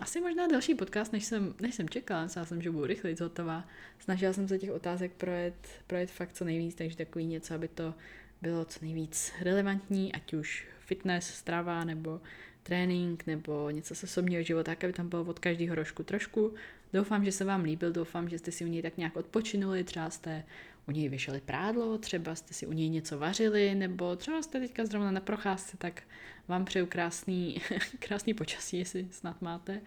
asi 0.00 0.20
možná 0.20 0.46
další 0.46 0.74
podcast, 0.74 1.12
než 1.12 1.24
jsem, 1.24 1.54
než 1.60 1.74
jsem 1.74 1.88
čekala. 1.88 2.22
Myslela 2.22 2.46
jsem, 2.46 2.62
že 2.62 2.70
budu 2.70 2.86
rychleji 2.86 3.16
hotová. 3.20 3.68
Snažila 3.98 4.32
jsem 4.32 4.48
se 4.48 4.58
těch 4.58 4.70
otázek 4.70 5.12
projet, 5.12 5.68
projet 5.86 6.10
fakt 6.10 6.32
co 6.32 6.44
nejvíc, 6.44 6.74
takže 6.74 6.96
takový 6.96 7.26
něco, 7.26 7.54
aby 7.54 7.68
to 7.68 7.94
bylo 8.42 8.64
co 8.64 8.78
nejvíc 8.82 9.32
relevantní, 9.40 10.12
ať 10.12 10.34
už 10.34 10.66
fitness, 10.80 11.26
strava 11.26 11.84
nebo 11.84 12.20
trénink 12.62 13.26
nebo 13.26 13.70
něco 13.70 13.94
se 13.94 14.06
osobního 14.06 14.42
života, 14.42 14.70
tak 14.70 14.84
aby 14.84 14.92
tam 14.92 15.08
bylo 15.08 15.24
od 15.24 15.38
každého 15.38 15.74
rožku 15.74 16.02
trošku. 16.02 16.54
Doufám, 16.92 17.24
že 17.24 17.32
se 17.32 17.44
vám 17.44 17.64
líbil, 17.64 17.92
doufám, 17.92 18.28
že 18.28 18.38
jste 18.38 18.52
si 18.52 18.64
u 18.64 18.68
něj 18.68 18.82
tak 18.82 18.96
nějak 18.96 19.16
odpočinuli, 19.16 19.84
třeba 19.84 20.10
jste 20.10 20.44
u 20.88 20.90
něj 20.90 21.08
vyšeli 21.08 21.40
prádlo, 21.40 21.98
třeba 21.98 22.34
jste 22.34 22.54
si 22.54 22.66
u 22.66 22.72
něj 22.72 22.88
něco 22.88 23.18
vařili, 23.18 23.74
nebo 23.74 24.16
třeba 24.16 24.42
jste 24.42 24.60
teďka 24.60 24.86
zrovna 24.86 25.10
na 25.10 25.20
procházce, 25.20 25.76
tak 25.76 26.02
vám 26.48 26.64
přeju 26.64 26.86
krásný, 26.86 27.60
krásný 27.98 28.34
počasí, 28.34 28.78
jestli 28.78 29.08
snad 29.10 29.42
máte. 29.42 29.80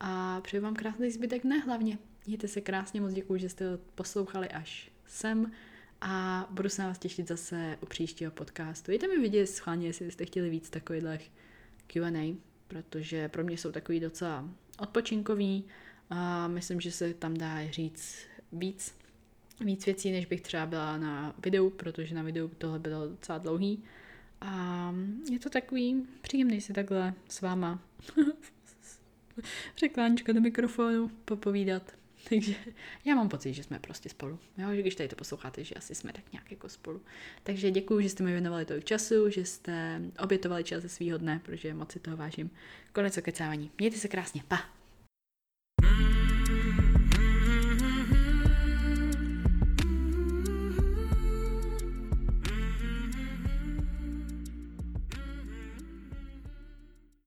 A 0.00 0.40
přeju 0.40 0.62
vám 0.62 0.74
krásný 0.74 1.10
zbytek 1.10 1.44
ne 1.44 1.58
hlavně. 1.58 1.98
Mějte 2.26 2.48
se 2.48 2.60
krásně, 2.60 3.00
moc 3.00 3.12
děkuji, 3.12 3.40
že 3.40 3.48
jste 3.48 3.76
to 3.76 3.82
poslouchali 3.94 4.48
až 4.48 4.90
sem 5.06 5.52
a 6.00 6.46
budu 6.50 6.68
se 6.68 6.82
na 6.82 6.88
vás 6.88 6.98
těšit 6.98 7.28
zase 7.28 7.78
u 7.80 7.86
příštího 7.86 8.30
podcastu. 8.30 8.90
Dejte 8.90 9.08
mi 9.08 9.18
vidět 9.18 9.46
schválně, 9.46 9.86
jestli 9.86 10.06
byste 10.06 10.24
chtěli 10.24 10.50
víc 10.50 10.70
takových 10.70 11.32
Q&A, 11.86 12.36
protože 12.68 13.28
pro 13.28 13.44
mě 13.44 13.58
jsou 13.58 13.72
takový 13.72 14.00
docela 14.00 14.48
odpočinkový 14.78 15.64
a 16.10 16.48
myslím, 16.48 16.80
že 16.80 16.92
se 16.92 17.14
tam 17.14 17.36
dá 17.36 17.70
říct 17.70 18.18
víc, 18.52 18.94
víc 19.60 19.86
věcí, 19.86 20.12
než 20.12 20.26
bych 20.26 20.40
třeba 20.40 20.66
byla 20.66 20.98
na 20.98 21.34
videu, 21.38 21.70
protože 21.70 22.14
na 22.14 22.22
videu 22.22 22.50
tohle 22.58 22.78
bylo 22.78 23.08
docela 23.08 23.38
dlouhý. 23.38 23.84
A 24.40 24.94
je 25.32 25.38
to 25.38 25.50
takový 25.50 26.06
příjemný 26.20 26.60
si 26.60 26.72
takhle 26.72 27.14
s 27.28 27.40
váma 27.40 27.82
řeklánička 29.76 30.32
do 30.32 30.40
mikrofonu 30.40 31.10
popovídat. 31.24 31.98
Takže 32.28 32.54
já 33.04 33.14
mám 33.14 33.28
pocit, 33.28 33.54
že 33.54 33.62
jsme 33.62 33.78
prostě 33.78 34.08
spolu. 34.08 34.38
Jo, 34.58 34.68
že 34.74 34.80
když 34.80 34.94
tady 34.94 35.08
to 35.08 35.16
posloucháte, 35.16 35.64
že 35.64 35.74
asi 35.74 35.94
jsme 35.94 36.12
tak 36.12 36.32
nějak 36.32 36.50
jako 36.50 36.68
spolu. 36.68 37.02
Takže 37.42 37.70
děkuji, 37.70 38.00
že 38.00 38.08
jste 38.08 38.24
mi 38.24 38.32
věnovali 38.32 38.64
tolik 38.64 38.84
času, 38.84 39.30
že 39.30 39.44
jste 39.44 40.02
obětovali 40.18 40.64
čas 40.64 40.82
ze 40.82 40.88
svého 40.88 41.18
dne, 41.18 41.40
protože 41.44 41.74
moc 41.74 41.92
si 41.92 42.00
toho 42.00 42.16
vážím. 42.16 42.50
Konec 42.92 43.18
okecávání. 43.18 43.70
Mějte 43.78 43.96
se 43.96 44.08
krásně. 44.08 44.42
Pa! 44.48 44.77